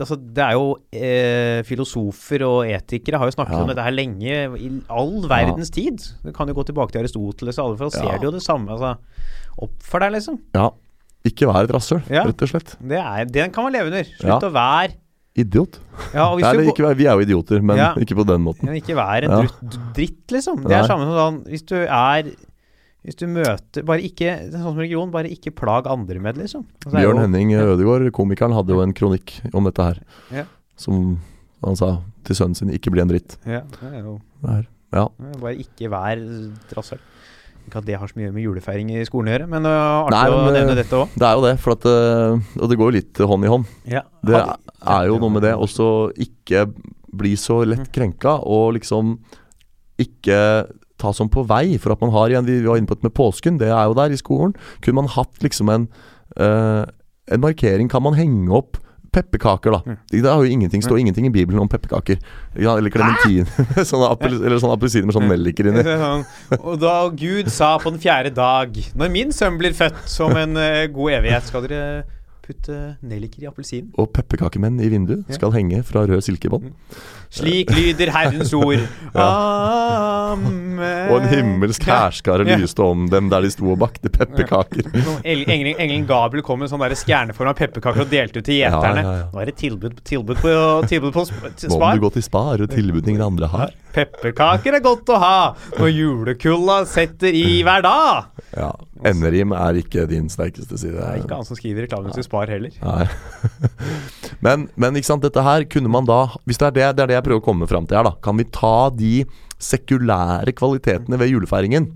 [0.00, 3.62] altså, det er jo eh, Filosofer og etikere har jo snakket Ja.
[3.62, 5.98] om dette her lenge, i all verdens tid.
[6.24, 8.10] Du kan jo gå tilbake til Aristoteles, og alle for da Ja.
[8.12, 8.68] ser du jo det samme.
[8.68, 8.98] Altså,
[9.60, 10.38] Oppfør deg, liksom.
[10.54, 10.70] Ja.
[11.24, 12.24] Ikke vær et rasshøl, Ja.
[12.24, 12.76] rett og slett.
[12.80, 14.04] Det er, den kan man leve under.
[14.04, 14.38] Slutt Ja.
[14.40, 14.94] å være
[15.38, 15.78] Idiot.
[16.12, 17.90] ja, Nei, ikke, vi er jo idioter, men Ja.
[18.02, 18.66] ikke på den måten.
[18.66, 20.64] Men ikke vær en dritt, dritt, liksom.
[20.66, 22.32] Det er samme som sånn Hvis du er
[23.06, 26.66] Hvis du møter Bare ikke sånn som religion, bare ikke plag andre med liksom.
[26.84, 30.02] Altså, Bjørn jo- Henning Ødegaard, komikeren, hadde jo en kronikk om dette her.
[30.34, 30.44] Ja.
[30.76, 31.20] Som
[31.64, 33.36] han sa til sønnen sin 'ikke bli en dritt'.
[33.46, 34.20] Ja, det er jo
[34.92, 35.06] ja,
[35.38, 36.18] Bare ikke vær
[36.74, 36.98] rasshøl.
[37.68, 39.82] Ikke at det har så mye med julefeiring i skolen å gjøre, men det er
[40.00, 41.12] artig Nei, å nevne eh, dette òg.
[41.14, 43.68] Det er jo det, for at øh, Og det går jo litt hånd i hånd.
[43.92, 44.02] Ja.
[44.26, 46.66] Det er jo noe med det også ikke
[47.20, 47.92] bli så lett Mm.
[47.94, 49.16] krenka, og liksom
[50.00, 50.66] ikke
[51.00, 51.76] ta som på vei.
[51.80, 53.94] For at man har igjen, vi var inne på det med påsken, det er jo
[53.98, 54.54] der i skolen.
[54.84, 55.88] Kunne man hatt liksom en
[56.38, 56.84] øh,
[57.30, 58.76] En markering, kan man henge opp
[59.14, 59.80] pepperkaker, da.
[59.86, 59.98] Mm.
[60.10, 62.20] Det er jo ingenting, står ingenting i Bibelen om pepperkaker.
[62.54, 63.48] Ja, eller klementin.
[63.90, 65.84] sånne eller sånne appelsiner med sånn nelliker inni.
[66.00, 66.24] Sånn,
[66.60, 70.56] Og da Gud sa på den fjerde dag Når min sønn blir født som en
[70.60, 71.82] eh, god evighet, skal dere
[72.44, 73.90] putte nelliker i appelsinen?
[74.00, 76.70] Og pepperkakemenn i vinduet skal henge fra rød silkebånd.
[77.30, 78.80] Slik lyder Herrens ord.
[79.14, 81.10] Amen.
[81.12, 84.88] Og en himmelsk hærskare lyste om dem der de sto og bakte pepperkaker.
[85.30, 86.94] Engelen, engelen, Gabriel kom med sånn der
[87.52, 89.04] av pepperkaker og delte ut til gjeterne.
[89.32, 90.54] Nå er det tilbud, tilbud på,
[90.90, 91.94] tilbud på sp- Nå må spar.
[92.00, 93.74] du gå til Spar og tilbud ingen andre har.
[93.94, 95.36] Pepperkaker er godt å ha
[95.78, 98.30] når julekulda setter i hver dag.
[98.56, 98.72] Ja,
[99.06, 100.96] Enderim er ikke din sterkeste side.
[100.98, 102.74] Det er ikke han som skriver reklamen til Spar heller.
[104.44, 107.08] Men, men ikke sant, dette her kunne man da Hvis det er det, det er
[107.10, 108.14] det jeg prøver å komme fram til her, da.
[108.24, 109.14] Kan vi ta de
[109.60, 111.90] sekulære kvalitetene ved julefeiringen?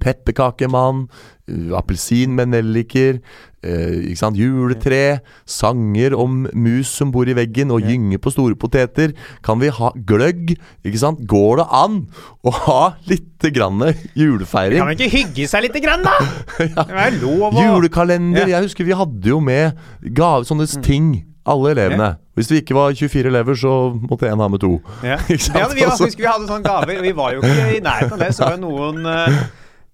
[0.00, 1.06] Pepperkakemann,
[1.50, 3.18] uh, appelsin med nelliker,
[3.62, 9.12] eh, juletre, sanger om mus som bor i veggen og gynger på store poteter.
[9.42, 10.56] Kan vi ha gløgg?
[10.84, 11.26] Ikke sant?
[11.26, 12.08] Går det an
[12.44, 13.78] å ha lite grann
[14.14, 14.78] julefeiring?
[14.78, 16.18] Kan man ikke hygge seg lite grann, da?
[16.58, 18.46] Det er lov å Julekalender.
[18.46, 18.58] Ja.
[18.58, 21.24] Jeg husker vi hadde jo med gave, sånne ting.
[21.42, 22.12] Alle elevene.
[22.38, 24.76] Hvis vi ikke var 24 elever, så måtte én ha med to.
[25.02, 25.18] Ja.
[25.28, 28.22] Ja, vi, var, husker vi hadde sånne gaver, vi var jo ikke i nærheten av
[28.22, 28.30] det.
[28.36, 29.42] Så var jo noen eh,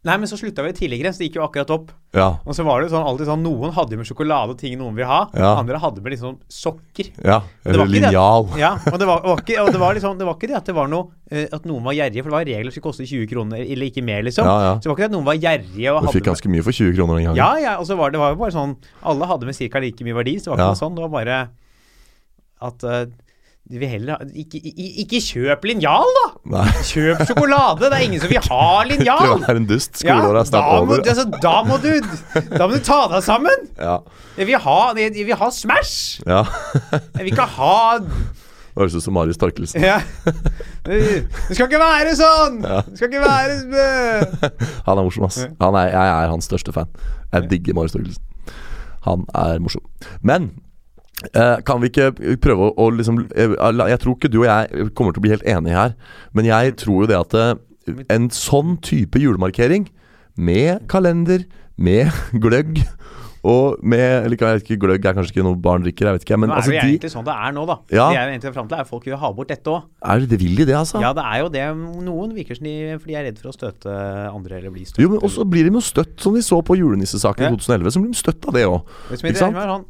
[0.06, 1.88] Nei, men så slutta vi tidligere, så det gikk jo akkurat opp.
[2.14, 2.28] Ja.
[2.46, 4.94] Og så var det jo sånn, alltid sånn Noen hadde med sjokolade og ting noen
[4.96, 5.24] vil ha.
[5.34, 5.50] Ja.
[5.58, 7.10] Andre hadde med liksom sokker.
[7.18, 7.40] ja.
[7.66, 8.46] Eller linjal.
[8.62, 10.70] Ja, og det var, var ikke, og det var, liksom, det var ikke det at
[10.70, 13.08] det var noe eh, At noen var gjerrige, for det var regler som skulle koste
[13.10, 14.46] 20 kroner, eller ikke mer, liksom.
[14.46, 14.72] Ja, ja.
[14.78, 16.78] Så det var ikke det at noen var gjerrige og Du fikk ganske mye for
[16.78, 17.42] 20 kroner den gangen.
[17.42, 19.82] Ja, ja, og så var det, var jo bare sånn Alle hadde med ca.
[19.82, 20.94] like mye verdi, så det var ikke noe sånn.
[20.94, 21.40] Det var bare
[22.70, 23.04] at eh,
[23.68, 24.60] de vil heller ha ikke,
[25.04, 26.24] ikke, kjøp linjal, da!
[26.54, 27.84] Nei, Kjøp sjokolade!
[27.84, 29.44] Det er ingen som vil ha du linjal!
[29.44, 29.98] er en dust.
[30.00, 31.02] Skoleåret er snart over.
[31.04, 31.90] altså, da, må du,
[32.54, 33.68] da må du ta deg sammen!
[33.76, 33.98] Ja.
[34.38, 36.22] Jeg vil ha, jeg, jeg vil ha Smash!
[36.24, 36.44] ja.
[36.94, 37.74] Jeg vil ikke ha
[38.78, 39.82] høres ut som Marius Torkelsen.
[39.82, 39.98] ja.
[40.86, 42.60] Det skal ikke være sånn!
[42.62, 42.80] Ja.
[42.86, 44.22] Det skal ikke være.
[44.86, 45.40] Han er morsom, ass.
[45.44, 46.88] Er, jeg er hans største fan.
[47.34, 48.24] Jeg digger Marius Torkelsen.
[49.08, 49.84] Han er morsom.
[50.22, 50.52] Men
[51.66, 52.12] kan vi ikke
[52.42, 53.54] prøve å, å liksom eh,
[53.90, 55.96] Jeg tror ikke du og jeg kommer til å bli helt enige her,
[56.36, 57.54] men jeg tror jo det at eh,
[58.14, 59.88] en sånn type julemarkering,
[60.38, 61.42] med kalender,
[61.74, 62.12] med
[62.44, 62.84] gløgg
[63.48, 66.24] og med Eller jeg vet ikke, gløgg er kanskje ikke noe barn drikker, jeg vet
[66.26, 66.38] ikke.
[66.42, 67.76] Men Nå er altså, det jo de egentlig sånn det er nå, da.
[67.94, 68.06] Ja.
[68.10, 69.84] Det er jo egentlig fram til, er folk vil ha bort dette òg.
[70.26, 71.02] det, Vil de det, altså?
[71.02, 71.66] Ja, det er jo det.
[72.08, 73.94] Noen virker som de For de er redd for å støte
[74.28, 75.02] andre eller bli støtt.
[75.02, 77.52] Jo, men også blir de jo støtt, som vi så på julenissesaken Ja.
[77.54, 77.94] i 2011.
[77.94, 78.98] Så blir de støtt av det òg.
[79.14, 79.62] Ikke sant?
[79.62, 79.86] sånn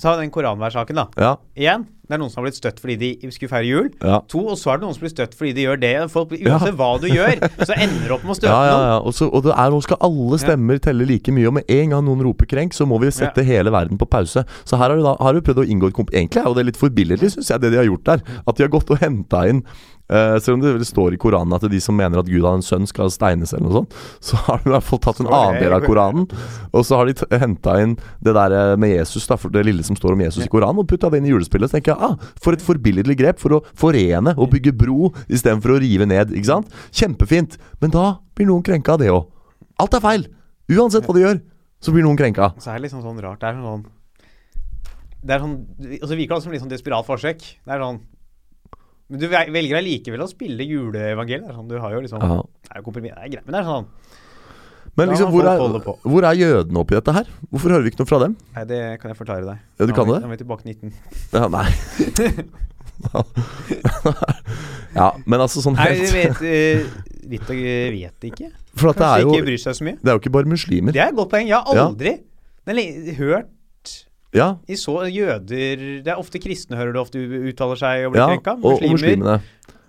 [0.00, 1.06] Ta den koranværsaken, da.
[1.20, 3.90] Ja, Igjen, det er noen som har blitt støtt fordi de skulle feire jul.
[4.02, 4.18] ja.
[4.28, 5.92] To, og så er det noen som blir støtt fordi de gjør det.
[6.10, 6.58] Folk, blir- Ja.
[6.58, 8.88] hva du gjør, så ender du opp med å støte Ja, ja, noen.
[8.90, 8.98] ja.
[8.98, 12.04] Og, og det er, nå skal alle stemmer telle like mye, og med en gang
[12.04, 14.44] noen roper krenk, så må vi sette hele verden på pause.
[14.64, 16.10] Så her har du da har du prøvd å inngå et komp...
[16.12, 18.22] Egentlig er jo det litt forbilledlig, syns jeg, det de har gjort der.
[18.46, 19.62] At de har gått og henta inn
[20.10, 22.64] eh, Selv om det står i Koranen at de som mener at Gud har en
[22.64, 23.96] sønn, skal steines eller noe sånt,
[24.28, 26.28] så har de i hvert fall tatt en annen del av Koranen.
[26.72, 29.86] Og så har de henta inn det der eh, med Jesus, da, for det lille
[29.86, 31.70] som står om Jesus i Koranen, og putta det inn i julespillet.
[31.70, 35.76] Så tenker jeg ah, for et forbilledlig grep for å forene og bygge bro istedenfor
[35.76, 36.34] å rive ned.
[36.34, 36.80] Ikke sant?
[36.94, 37.58] Kjempefint.
[37.82, 39.28] Men da blir noen krenka av det òg.
[39.82, 40.30] Alt er feil!
[40.72, 41.42] Uansett hva de gjør,
[41.82, 42.52] så blir noen krenka.
[42.62, 43.42] Så er det liksom sånn rart.
[43.42, 43.84] Det er sånn
[45.24, 45.56] Det er sånn
[46.00, 47.44] Og så virker det som litt sånn desperat forsøk.
[47.64, 48.00] Det er sånn
[49.10, 51.52] Men du vel- velger allikevel å spille juleevangeliet.
[51.54, 52.42] Sånn, du har jo liksom Ja.
[52.42, 53.46] Det er jo komprimert, det er greit.
[53.46, 53.86] Men det er sånn
[54.96, 55.58] Men liksom, hvor er,
[56.06, 57.26] hvor er jødene oppi dette her?
[57.50, 58.36] Hvorfor hører vi ikke noe fra dem?
[58.54, 59.58] Nei, det kan jeg forklare deg.
[59.78, 60.20] Ja, du Nå kan vi- det?
[60.22, 60.92] Nå er vi tilbake 19.
[61.32, 61.68] Ja, nei.
[64.94, 66.86] ja, men altså sånn Nei, vi vet uh,
[67.24, 68.50] Vet og vet ikke.
[68.76, 69.96] For at det er jo ikke bryr seg så mye.
[69.96, 70.92] Det er jo ikke bare muslimer.
[70.92, 71.46] Det er et godt poeng.
[71.48, 72.12] Jeg har aldri
[72.64, 73.48] er hørt
[74.34, 78.22] Ja, i så jøder Det er ofte kristne hører du ofte uttaler seg og blir
[78.24, 78.56] ja krenka.
[78.58, 79.36] og, og muslimene.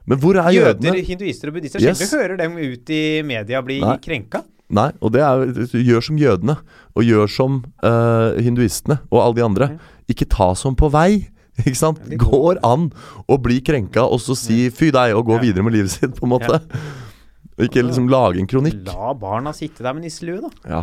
[0.05, 1.81] Men hvor er Jøder, hinduister og buddhister.
[1.81, 1.97] Yes.
[1.97, 3.95] Sjelden hører dem ut i media bli Nei.
[4.03, 4.43] krenka.
[4.69, 5.45] Nei, og det er
[5.81, 6.55] Gjør som jødene,
[6.95, 9.67] og gjør som uh, hinduistene og alle de andre.
[10.09, 11.25] Ikke ta som på vei.
[11.65, 12.01] Ikke sant?
[12.21, 12.91] Går- an
[13.29, 15.41] å bli krenka og så si 'fy deg' og gå Ja.
[15.41, 16.61] videre med livet sitt, på en måte.
[17.57, 18.81] Og ikke liksom lage en kronikk.
[18.85, 20.49] La barna sitte der med nisselue, da.
[20.67, 20.81] Ja.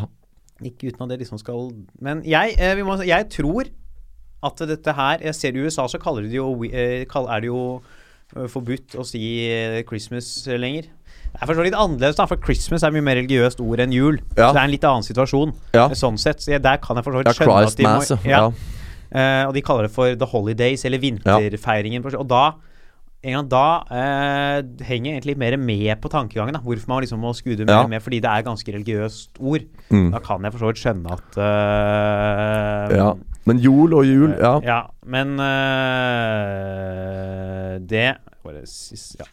[0.68, 1.70] Ikke uten at det liksom skal
[2.02, 3.70] Men jeg, eh, vi må, jeg tror
[4.42, 7.62] at dette her Jeg ser i USA så kaller de jo eh, Er det jo
[8.36, 10.90] eh, forbudt å si eh, Christmas lenger.
[11.32, 14.18] Det er litt annerledes, da, for Christmas er mye mer religiøst ord enn jul.
[14.36, 14.50] Ja.
[14.50, 15.54] Så det er en litt annen situasjon.
[15.72, 15.86] Ja.
[15.96, 16.42] Sånn sett.
[16.44, 18.12] Så jeg, der kan jeg for skjønne Christ at de må Mass.
[18.28, 18.42] Ja.
[18.42, 18.82] ja.
[19.12, 22.04] Eh, og de kaller det for The Holidays, eller vinterfeiringen.
[22.12, 22.44] Og da
[23.22, 26.56] en gang da eh, henger jeg egentlig mer med på tankegangen.
[26.56, 26.60] Da.
[26.64, 27.86] Hvorfor man liksom må skude mer Ja.
[27.86, 29.62] med, fordi det er ganske religiøst ord.
[29.90, 30.08] Mm.
[30.10, 33.12] Da kan jeg for så vidt skjønne at eh, ja.
[33.46, 34.52] Men jol og jul, ja.
[34.62, 35.32] ja, men
[36.42, 38.04] eh, Det
[39.18, 39.26] ja.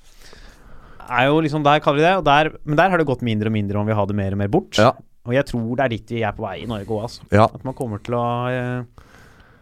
[1.10, 3.50] er jo liksom Der kaller vi det, og der, men der har det gått mindre
[3.50, 4.78] og mindre om vi har det mer og mer bort.
[4.78, 4.92] Ja.
[5.28, 7.22] Og jeg tror det er dit vi er på vei i Norge òg, altså.
[7.34, 7.46] Ja.
[7.50, 8.84] At man kommer til å eh,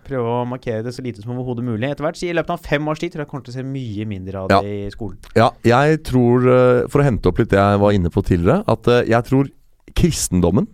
[0.07, 1.89] prøve å markere det så lite som overhodet mulig.
[1.91, 4.07] Etter hvert, I løpet av fem års tid tror jeg kommer til å se mye
[4.09, 4.61] mindre av Ja.
[4.63, 5.17] det i skolen.
[5.35, 8.63] Ja, jeg tror, eh, for å hente opp litt det jeg var inne på tidligere,
[8.67, 9.49] at eh, jeg tror
[9.97, 10.67] kristendommen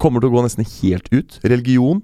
[0.00, 1.38] kommer til å gå nesten helt ut.
[1.44, 2.02] Religion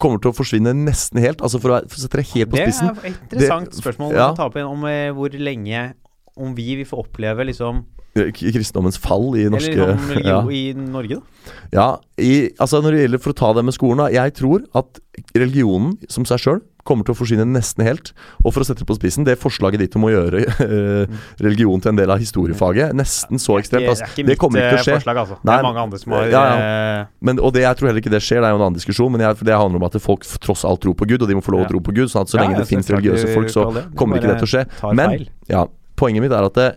[0.00, 1.42] kommer til å forsvinne nesten helt.
[1.44, 3.82] Altså For å, for å sette det helt på spissen Det er et interessant Det-
[3.82, 4.30] spørsmål ja.
[4.32, 5.92] å ta opp igjen om eh, hvor lenge
[6.40, 7.82] Om vi vil få oppleve liksom
[8.16, 10.56] eh, Kristendommens fall i norske Eller om religion ja.
[10.56, 11.54] i Norge, da.
[11.76, 11.88] ja,
[12.18, 14.10] i, altså Når det gjelder for å ta det med skolen, da.
[14.14, 15.00] Jeg tror at
[15.36, 18.12] religionen som seg sjøl kommer til å forsyne nesten helt.
[18.42, 21.82] Og for å sette det på spissen, det forslaget ditt om å gjøre eh, religion
[21.82, 23.88] til en del av historiefaget, nesten så ekstremt.
[23.92, 24.98] Altså, det kommer ikke til å eh, skje.
[25.00, 25.40] forslag, altså.
[25.40, 27.02] Nei, det er mange andre som har ja, ja.
[27.26, 29.12] Men, og det, jeg tror heller ikke det skjer, det er jo en annen diskusjon.
[29.14, 31.36] Men jeg, for det handler om at folk tross alt tror på Gud, og de
[31.38, 32.08] må få lov å tro på Gud.
[32.12, 33.68] Sånn at så lenge det finnes religiøse folk, så
[33.98, 34.64] kommer ikke det til å skje.
[34.96, 35.18] Men
[35.50, 35.66] ja,
[36.00, 36.68] poenget mitt er at det,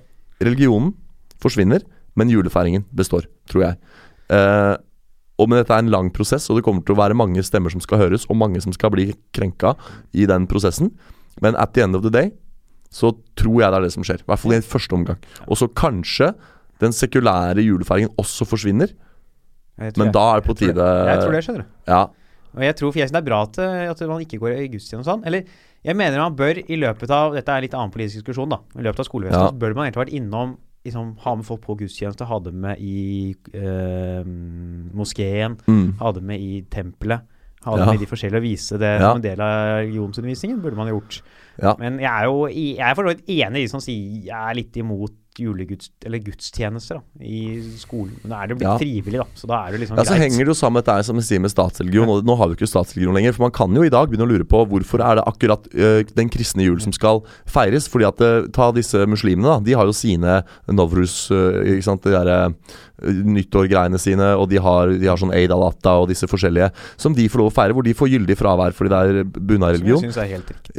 [0.44, 0.94] religionen
[1.44, 1.84] forsvinner,
[2.20, 3.78] men julefeiringen består, tror jeg.
[4.34, 4.76] Eh,
[5.42, 7.74] og men dette er en lang prosess, og det kommer til å være mange stemmer
[7.74, 9.74] som skal høres, og mange som skal bli krenka
[10.14, 10.92] i den prosessen.
[11.42, 12.32] Men at the end of the day
[12.94, 13.10] så
[13.40, 14.22] tror jeg det er det som skjer.
[14.22, 15.24] I hvert fall i første omgang.
[15.50, 16.30] Og så kanskje
[16.84, 18.94] den sekulære julefeiringen også forsvinner,
[19.80, 21.08] men jeg- da er det på jeg tror tide det.
[21.10, 21.66] Jeg tror det, skjønner du.
[21.88, 22.04] Ja,
[22.54, 24.52] Og jeg tror for jeg synes det er bra at, eh, at man ikke går
[24.62, 25.26] i gudstjeneste og sånn.
[25.26, 25.42] Eller
[25.84, 28.60] jeg mener man bør i løpet av Dette er litt annen politisk diskusjon, da.
[28.78, 29.58] I løpet av skolevesenet Ja.
[29.60, 33.36] bør man egentlig vært innom liksom, Ha med folk på gudstjeneste, ha dem med i
[33.56, 34.26] øh,
[34.94, 35.94] moskeen, mm.
[36.00, 37.22] ha dem med i tempelet.
[37.64, 37.92] Ha dem Ja.
[37.94, 39.10] med i de forskjellige og vise det Ja.
[39.10, 40.62] som en del av religionsundervisningen.
[40.62, 41.22] Burde man gjort.
[41.62, 41.76] Ja.
[41.80, 44.50] Men jeg er jo jeg er for så vidt enig i de som sier jeg
[44.50, 48.16] er litt imot juleguds, eller gudstjenester da, i skolen.
[48.24, 48.78] Men nå er det jo blitt Ja.
[48.78, 49.26] frivillig, da.
[49.36, 51.26] Så da er det liksom Ja, så henger det jo sammen med dette som jeg
[51.26, 52.08] sier med statsreligion.
[52.10, 53.34] Og nå har vi ikke statsreligion lenger.
[53.34, 56.04] For man kan jo i dag begynne å lure på hvorfor er det akkurat øh,
[56.16, 57.88] den kristne jul som skal feires.
[57.90, 59.60] Fordi at øh, Ta disse muslimene, da.
[59.60, 62.04] De har jo sine novrus, øh, ikke sant.
[62.04, 62.54] De derre
[63.04, 64.30] nyttår-greiene sine.
[64.40, 66.70] Og de har, de har sånn Eid al-Atta og disse forskjellige
[67.00, 67.76] som de får lov å feire.
[67.76, 70.04] Hvor de får gyldig fravær fordi det er bunnareligion.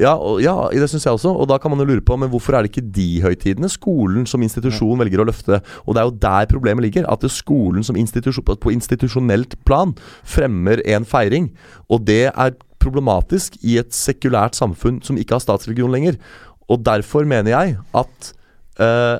[0.00, 1.34] Ja, og, ja, det syns jeg også.
[1.34, 4.26] Og da kan man jo lure på Men hvorfor er det ikke de høytidene skolen
[4.30, 5.61] som institusjon velger å løfte?
[5.84, 7.09] Og det er jo der problemet ligger.
[7.11, 11.51] At skolen som institusjon, på institusjonelt plan fremmer en feiring.
[11.88, 16.18] Og det er problematisk i et sekulært samfunn som ikke har statsreligion lenger.
[16.68, 18.32] Og derfor mener jeg at
[18.80, 19.18] øh,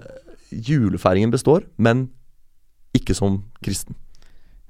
[0.53, 2.09] julefeiringen består, men
[2.95, 3.97] ikke som kristen.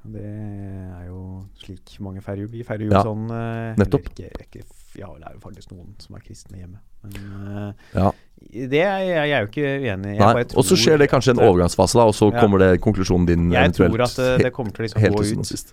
[0.04, 1.20] Det er jo
[1.62, 2.20] slik mange.
[2.52, 4.10] Vi feirer jul Ja, sånn uh, nettopp.
[4.12, 4.64] Ikke, ikke,
[5.00, 6.80] ja, det er jo faktisk noen som er kristne hjemme.
[7.04, 8.10] Men uh, Ja.
[8.52, 10.18] det er jeg, jeg er jo ikke uenig i.
[10.20, 13.46] Jeg Og så skjer det kanskje en overgangsfase, da, og så kommer det konklusjonen din
[13.54, 15.48] Jeg eventuelt tror at eh, det kommer til å liksom gå ut.
[15.48, 15.72] sist.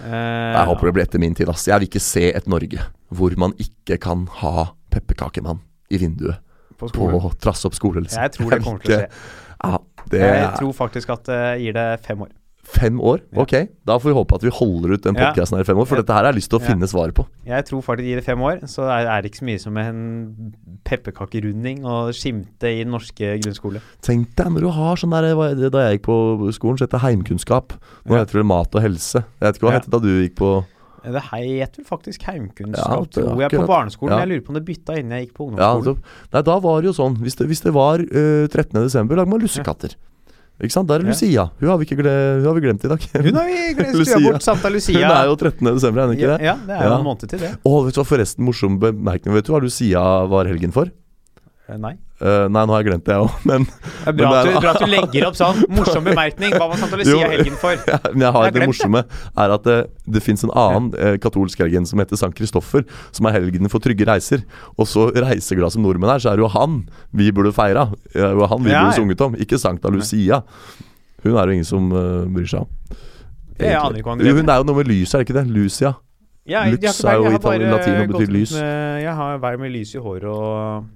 [0.00, 1.48] Uh, Jeg håper det blir etter min tid.
[1.52, 5.60] ass Jeg vil ikke se et Norge hvor man ikke kan ha pepperkakemann
[5.90, 6.38] i vinduet
[6.76, 7.32] på på skolen.
[7.40, 8.04] Trasshopp skole.
[8.04, 8.22] Liksom.
[8.22, 9.08] Jeg tror det kommer til å skje.
[9.60, 9.78] Ja,
[10.12, 12.30] det Jeg er tror faktisk at det gir det fem år.
[12.62, 13.20] Fem år.
[13.32, 13.40] Ja.
[13.42, 15.32] Ok, da får vi håpe at vi holder ut den Ja.
[15.32, 16.02] podkasten her i fem år, for Ja.
[16.02, 16.68] dette her har jeg lyst til å Ja.
[16.68, 17.26] finne svaret på.
[17.46, 19.60] Jeg tror faktisk i gir det fem år, så er er det ikke så mye
[19.60, 20.54] som en
[20.84, 23.80] pepperkakerunding og skimte i den norske grunnskole.
[24.02, 26.90] Tenk deg når du har sånn der er Da jeg gikk på skolen, så het
[26.90, 27.72] det heimkunnskap.
[28.06, 28.24] Nå Ja.
[28.24, 29.24] heter det mat og helse.
[29.40, 29.78] Jeg vet ikke hva Ja.
[29.80, 30.64] het da du gikk på
[31.02, 34.10] Det het vel faktisk heimkunnskap, er tror jeg, på barneskolen.
[34.10, 34.18] Ja.
[34.18, 35.96] Jeg lurer på om det bytta innen jeg gikk på Ja, ungdomsskolen.
[35.96, 38.82] altså, nei, da var det jo sånn Hvis det, hvis det var uh, 13.
[38.84, 39.94] desember, lager man lussekatter.
[40.60, 40.88] Ikke sant?
[40.88, 41.08] Der er Ja.
[41.14, 41.44] Lucia.
[41.60, 43.00] Hun har vi, ikke hun har vi glemt i dag.
[43.24, 44.18] Hun har vi glemt Lucia.
[44.20, 44.94] bort Santa Lucia.
[45.08, 45.74] Hun er jo 13.
[45.74, 46.40] desember, er hun ikke det?
[46.44, 46.98] ja, det er jo Ja.
[46.98, 47.52] en måned til det.
[47.64, 49.34] Og vet du hva, forresten, morsom bemerkning.
[49.34, 50.90] Vet du hva Lucia var helgen for?
[51.70, 51.92] Eh, Nei.
[52.20, 54.44] Uh, nei, nå har jeg glemt det, jeg òg, men, Det er bra, Men at
[54.44, 56.52] du, er- bra at du legger opp sånn morsom bemerkning.
[56.52, 57.28] Hva var Santa Lucia Jo.
[57.30, 57.78] helgen for?
[57.92, 59.76] ja, men jeg har Jeg det morsomme morsomme er at det,
[60.18, 62.84] det fins en annen eh, katolsk helgen som heter Sankt Kristoffer,
[63.16, 64.44] som er helgenen for trygge reiser.
[64.76, 66.82] Og så reiseglad som nordmenn er, så er det jo han
[67.16, 67.86] vi burde feira.
[68.12, 70.42] Det er jo han vi Ja, burde sunget om, ikke Sankta Lucia.
[71.24, 73.00] Hun er det ingen som uh, bryr seg om.
[73.60, 75.48] Jeg aner ikke hva han hun er jo noe med lys, er det ikke det?
[75.52, 75.94] Lucia.
[76.48, 78.54] Ja, har Lux er jo har bare latin og betyr lys.
[78.56, 80.88] Med, jeg har vært med lys i håret og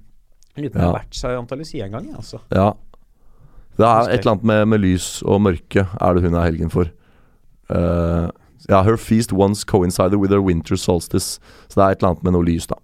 [0.63, 2.39] lurer på om det har vært Santa Lucia en gang, altså.
[2.55, 2.71] Ja.
[3.75, 6.71] Det er et eller annet med, med lys og mørke er det hun er helgen
[6.71, 6.91] for.
[7.67, 8.31] Uh,
[8.69, 11.41] ja, her feast once coincided with her winter solstice.
[11.67, 12.79] Så det er et eller annet med noe lys, da.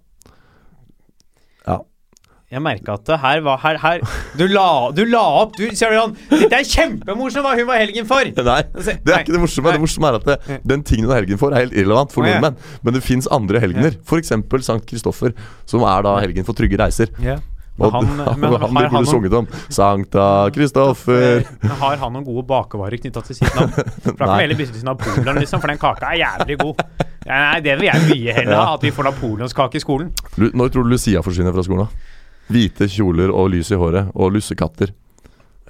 [2.52, 4.02] Jeg merka at det her var her, her
[4.36, 7.80] Du la, du la opp du, Sier du sånn Dette er kjempemorsomt hva hun var
[7.80, 8.28] helgen for!
[8.52, 9.70] Nei, det er ikke det morsomme.
[9.70, 9.78] nei.
[9.78, 12.28] Det morsomme er at det, den tingen hun er helgen for, er helt irrelevant for
[12.28, 12.36] ja.
[12.36, 12.58] nordmenn.
[12.84, 13.96] Men det fins andre helgener.
[14.04, 14.34] F.eks.
[14.66, 15.32] Sankt Kristoffer,
[15.68, 17.12] som er da helgen for trygge reiser.
[17.24, 17.38] Ja.
[17.82, 19.48] Og han, han, han, han burde sunget om.
[19.72, 21.42] Sankta Kristoffer.
[21.62, 23.72] Men har han noen gode bakevarer knytta til sitt navn?
[24.04, 26.82] For da kan vi heller bytte til Napoleon, liksom, for den kaka er jævlig god.
[27.22, 30.10] Ja, nei, det vil jeg mye heller ha, at vi får napoleonskake i skolen.
[30.42, 31.86] Når tror du Lucia forsvinner fra skolen?
[31.86, 32.18] da?
[32.52, 34.90] Hvite kjoler og lys i håret og lussekatter.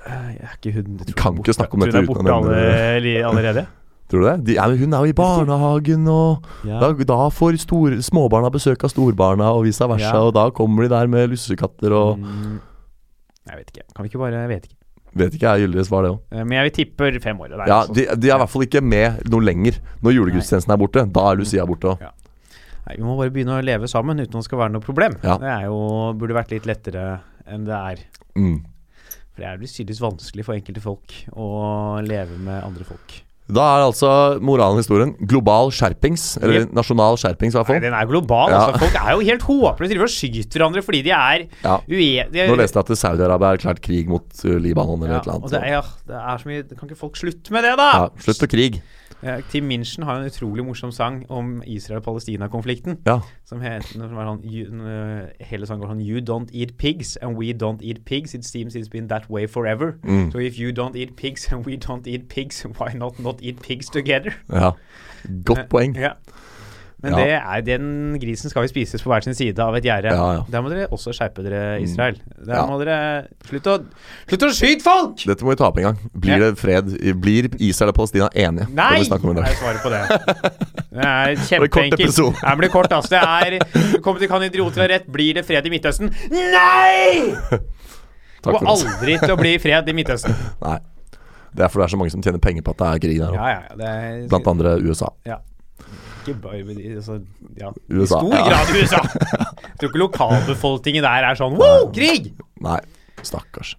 [0.03, 2.63] Jeg er ikke hun jeg tror Kan ikke snakke om dette uten å nevne
[3.05, 3.13] det.
[3.29, 3.67] allerede.
[4.13, 4.35] Tror du det?
[4.45, 6.79] De, ja, men hun er jo i barnehagen, og Ja.
[6.83, 10.11] da, da får store, småbarna besøk av storbarna, og vice versa.
[10.13, 10.21] Ja.
[10.21, 12.61] Og da kommer de der med lussekatter og Mm,
[13.49, 13.87] Jeg vet ikke.
[13.97, 14.77] Kan vi ikke bare vet ikke.
[15.15, 16.21] Vet ikke jeg gyldig svar, det òg.
[16.31, 17.53] Eh, Men jeg tipper fem år.
[17.53, 19.81] er Ja, de, de er i hvert fall ikke med noe lenger.
[20.03, 22.01] Når julegudstjenesten er borte, da er Lucia borte òg.
[22.87, 25.17] Nei, Vi må bare begynne å leve sammen uten at det skal være noe problem.
[25.23, 25.37] Ja.
[25.39, 27.97] Det er jo, burde vært litt lettere enn det er.
[28.37, 28.63] Mm.
[29.35, 33.23] For det er jo tydeligvis vanskelig for enkelte folk å leve med andre folk.
[33.53, 34.09] Da er altså
[34.40, 36.38] moralen i historien global skjerpings.
[36.40, 36.72] Eller Yep.
[36.78, 37.80] nasjonal skjerpings, i hvert fall.
[37.80, 38.49] Nei, den er global.
[38.55, 38.61] Ja.
[38.70, 39.93] Altså, folk er jo helt håpløse.
[39.99, 41.76] De skyter hverandre fordi de er Ja.
[41.90, 42.47] uenige.
[42.49, 45.34] Nå leste jeg at Saudi-Arabia har erklært krig mot uh, Libanon eller ja, et eller
[45.34, 45.51] og annet.
[45.51, 47.90] det er, ja, det er så mye Kan ikke folk slutte med det, da?
[47.93, 48.80] Ja, slutt med krig.
[49.23, 52.99] Ja, Tim Minchin har en utrolig morsom sang om Israel-Palestina-konflikten.
[53.07, 53.20] Ja.
[53.47, 57.16] Som heter som er sånn, you, øh, Hele sangen går sånn You don't eat pigs,
[57.23, 58.35] and we don't eat pigs.
[58.35, 59.93] It seems it's been that way forever.
[60.03, 60.33] Mm.
[60.33, 63.62] So if you don't eat pigs, and we don't eat pigs, why not not eat
[63.62, 64.33] pigs together?
[64.53, 64.73] ja.
[65.45, 65.97] Godt poeng.
[65.97, 66.12] Ja.
[67.03, 67.19] Men Ja.
[67.19, 70.13] det er, den grisen skal jo spises på hver sin side av et gjerde.
[70.15, 70.43] Ja, ja.
[70.49, 72.21] Der må dere også skjerpe dere, Israel.
[72.47, 72.67] Der Ja.
[72.67, 73.85] må dere Slutt å
[74.29, 75.17] Slutt å skyte folk!
[75.27, 75.99] Dette må vi ta opp en gang.
[76.15, 76.39] Blir Ja.
[76.51, 76.93] det fred?
[77.21, 78.69] Blir Israel og Palestina enige?
[78.71, 79.03] Nei!
[79.03, 80.03] Det vi om i er svaret på det.
[80.93, 82.17] Det er kjempeenkelt.
[82.43, 83.09] Det blir kort, altså.
[83.09, 85.07] Det er Kommer til Kan idioter ha rett?
[85.11, 86.11] Blir det fred i Midtøsten?
[86.31, 87.35] Nei!
[88.43, 90.35] Det kommer aldri til å bli fred i Midtøsten.
[90.63, 90.79] Nei.
[91.55, 93.19] Det er fordi det er så mange som tjener penger på at det er krig
[93.21, 93.35] der òg.
[93.37, 94.27] ja, ja.
[94.29, 95.11] Blant andre USA.
[96.23, 96.62] Ikke bare
[96.97, 97.18] altså,
[97.59, 97.70] ja.
[97.91, 98.43] USA, I stor ja.
[98.49, 99.03] grad USA.
[99.03, 102.33] Jeg tror ikke lokalbefolkningen der er sånn Wow, krig!
[102.62, 102.81] Nei,
[103.27, 103.75] stakkars.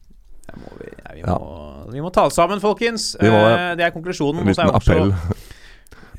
[0.53, 3.13] Må vi, ja, vi, må, vi må ta oss sammen, folkens.
[3.17, 3.57] Må det.
[3.57, 4.43] Eh, det er konklusjonen.
[4.43, 5.13] En liten appell.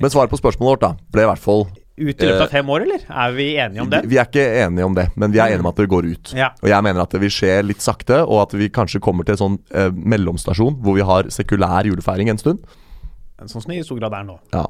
[0.03, 2.71] Men svaret på spørsmålet vårt da ble i hvert fall Ut i løpet av fem
[2.75, 3.03] år, eller?
[3.07, 4.01] Er vi enige om det?
[4.11, 6.33] vi er ikke enige om det, men vi er enige om at det går ut.
[6.35, 6.49] Ja.
[6.59, 9.37] Og jeg mener at det vil skje litt sakte, og at vi kanskje kommer til
[9.37, 12.65] en sånn eh, mellomstasjon hvor vi har sekulær julefeiring en stund.
[13.45, 14.41] Sånn som det i stor grad er nå.
[14.57, 14.65] Ja.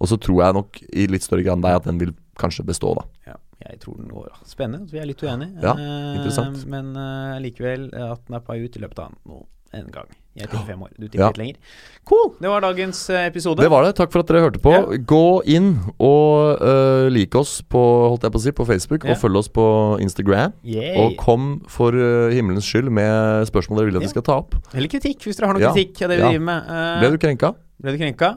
[0.00, 2.66] Og så tror jeg nok i litt større grad enn deg at den vil kanskje
[2.68, 3.06] bestå, da.
[3.32, 3.36] Ja,
[3.70, 4.90] jeg tror den går Spennende.
[4.92, 5.56] Vi er litt uenige.
[5.62, 6.66] Ja, Eh, interessant.
[6.68, 9.88] Men eh, likevel eh, at den er på vei ut i løpet av nå en
[9.92, 10.06] gang.
[10.36, 10.90] Jeg tipper fem år.
[11.00, 11.26] Du tipper Ja.
[11.32, 11.56] litt lenger.
[12.04, 12.28] Cool!
[12.40, 13.60] Det var dagens eh, episode.
[13.64, 13.94] Det var det.
[13.96, 14.72] Takk for at dere hørte på.
[14.72, 14.82] Ja.
[15.08, 17.80] Gå inn og uh, lik oss på,
[18.12, 19.16] holdt jeg på å si, på Facebook, Ja.
[19.16, 19.64] og følg oss på
[20.04, 20.52] Instagram.
[20.64, 20.92] Yay.
[21.02, 24.56] Og kom for uh, himmelens skyld med spørsmål dere vil at vi skal ta opp.
[24.76, 26.68] Eller kritikk, hvis dere har noe kritikk av det vi driver med.
[26.68, 27.54] Uh, Ble du krenka?
[27.80, 28.34] ble du krenka?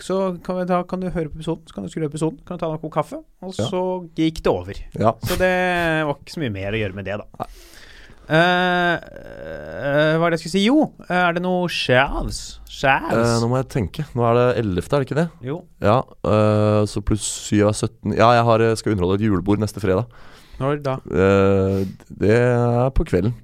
[0.00, 1.66] Så kan, vi, da kan du høre på episoden.
[1.68, 2.38] Så kan du skru episoden.
[2.46, 3.20] Kan du ta deg en kopp kaffe.
[3.42, 3.66] Og Ja.
[3.68, 3.82] så
[4.16, 4.74] gikk det over.
[4.98, 5.12] Ja.
[5.22, 5.52] Så det
[6.06, 7.46] var ikke så mye mer å gjøre med det, da.
[8.32, 10.60] Uh, uh, hva er det jeg skulle si?
[10.64, 10.76] Jo,
[11.08, 12.38] eh, er det noe shavs?
[12.62, 13.32] Eh, Shavs?
[13.42, 14.04] nå må jeg tenke.
[14.16, 15.26] Nå er det 11., er det ikke det?
[15.44, 15.56] jo.
[15.82, 15.98] Ja.
[16.24, 18.14] eh, så pluss 7 er 17.
[18.16, 20.06] Ja, jeg har, eh, skal underholde et julebord neste fredag.
[20.60, 20.94] Når da?
[21.10, 21.84] Eh,
[22.22, 23.34] det er på kvelden.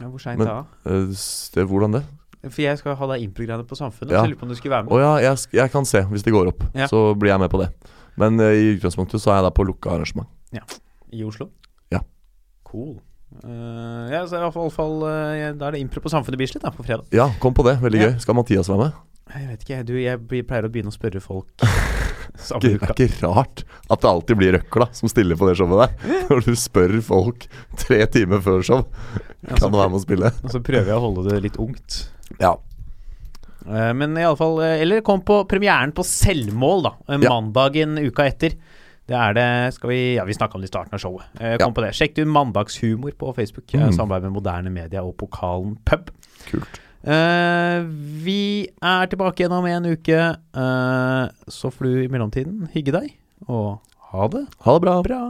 [0.00, 0.64] Ja, hvor seint da?
[0.84, 1.06] Eh,
[1.54, 2.02] det, hvordan det?
[2.50, 4.12] For jeg skal ha deg improgrammet på Samfunnet.
[4.12, 4.20] Ja.
[4.20, 4.92] Så jeg lurer på om du skulle være med.
[4.92, 6.64] Å ja, jeg, sk- jeg kan se hvis det går opp.
[6.76, 6.86] Ja.
[6.90, 7.70] Så blir jeg med på det.
[8.20, 10.28] Men eh, i utgangspunktet så er jeg da på lukka arrangement.
[11.14, 11.48] I Oslo?
[11.94, 12.00] Ja.
[12.68, 12.96] Cool.
[13.42, 16.62] Eh, ja, så i hvert fall, fall eh, Da er det impro på Samfunnet Bislett
[16.62, 17.08] da, på fredag.
[17.14, 17.78] Ja, kom på det.
[17.82, 18.08] Veldig Ja.
[18.12, 18.20] gøy.
[18.22, 19.00] Skal Mathias være med?
[19.34, 21.48] Jeg vet ikke, du, jeg blir- pleier å begynne å spørre folk
[22.44, 22.92] samme Det er uka.
[22.92, 26.12] ikke rart at det alltid blir Røkla som stiller på det showet der.
[26.28, 27.46] Når du spør folk
[27.80, 28.82] tre timer før show
[29.48, 30.30] Kan du være med og spille.
[30.44, 32.02] Og så prøver jeg å holde det litt ungt.
[32.40, 32.54] Ja.
[33.66, 36.92] Uh, Men i alle fall eh, Eller kom på premieren på Selvmål, da.
[37.22, 38.02] Mandagen Ja.
[38.10, 38.56] Uka etter.
[39.08, 41.24] Det er det Skal vi Ja, vi snakka om det i starten av showet.
[41.40, 41.74] Eh, Kom Ja.
[41.78, 41.92] på det.
[41.96, 43.66] Sjekk du Mandagshumor på Facebook.
[43.72, 43.92] Mm.
[43.92, 46.10] Samarbeid med Moderne Media og Pokalen pub.
[46.50, 46.80] Kult.
[47.04, 47.82] Eh,
[48.24, 50.20] vi er tilbake igjen om en uke.
[50.56, 53.10] Eh, så får du i mellomtiden hygge deg,
[53.46, 53.80] og
[54.12, 55.02] ha det Ha det bra.
[55.02, 55.20] bra.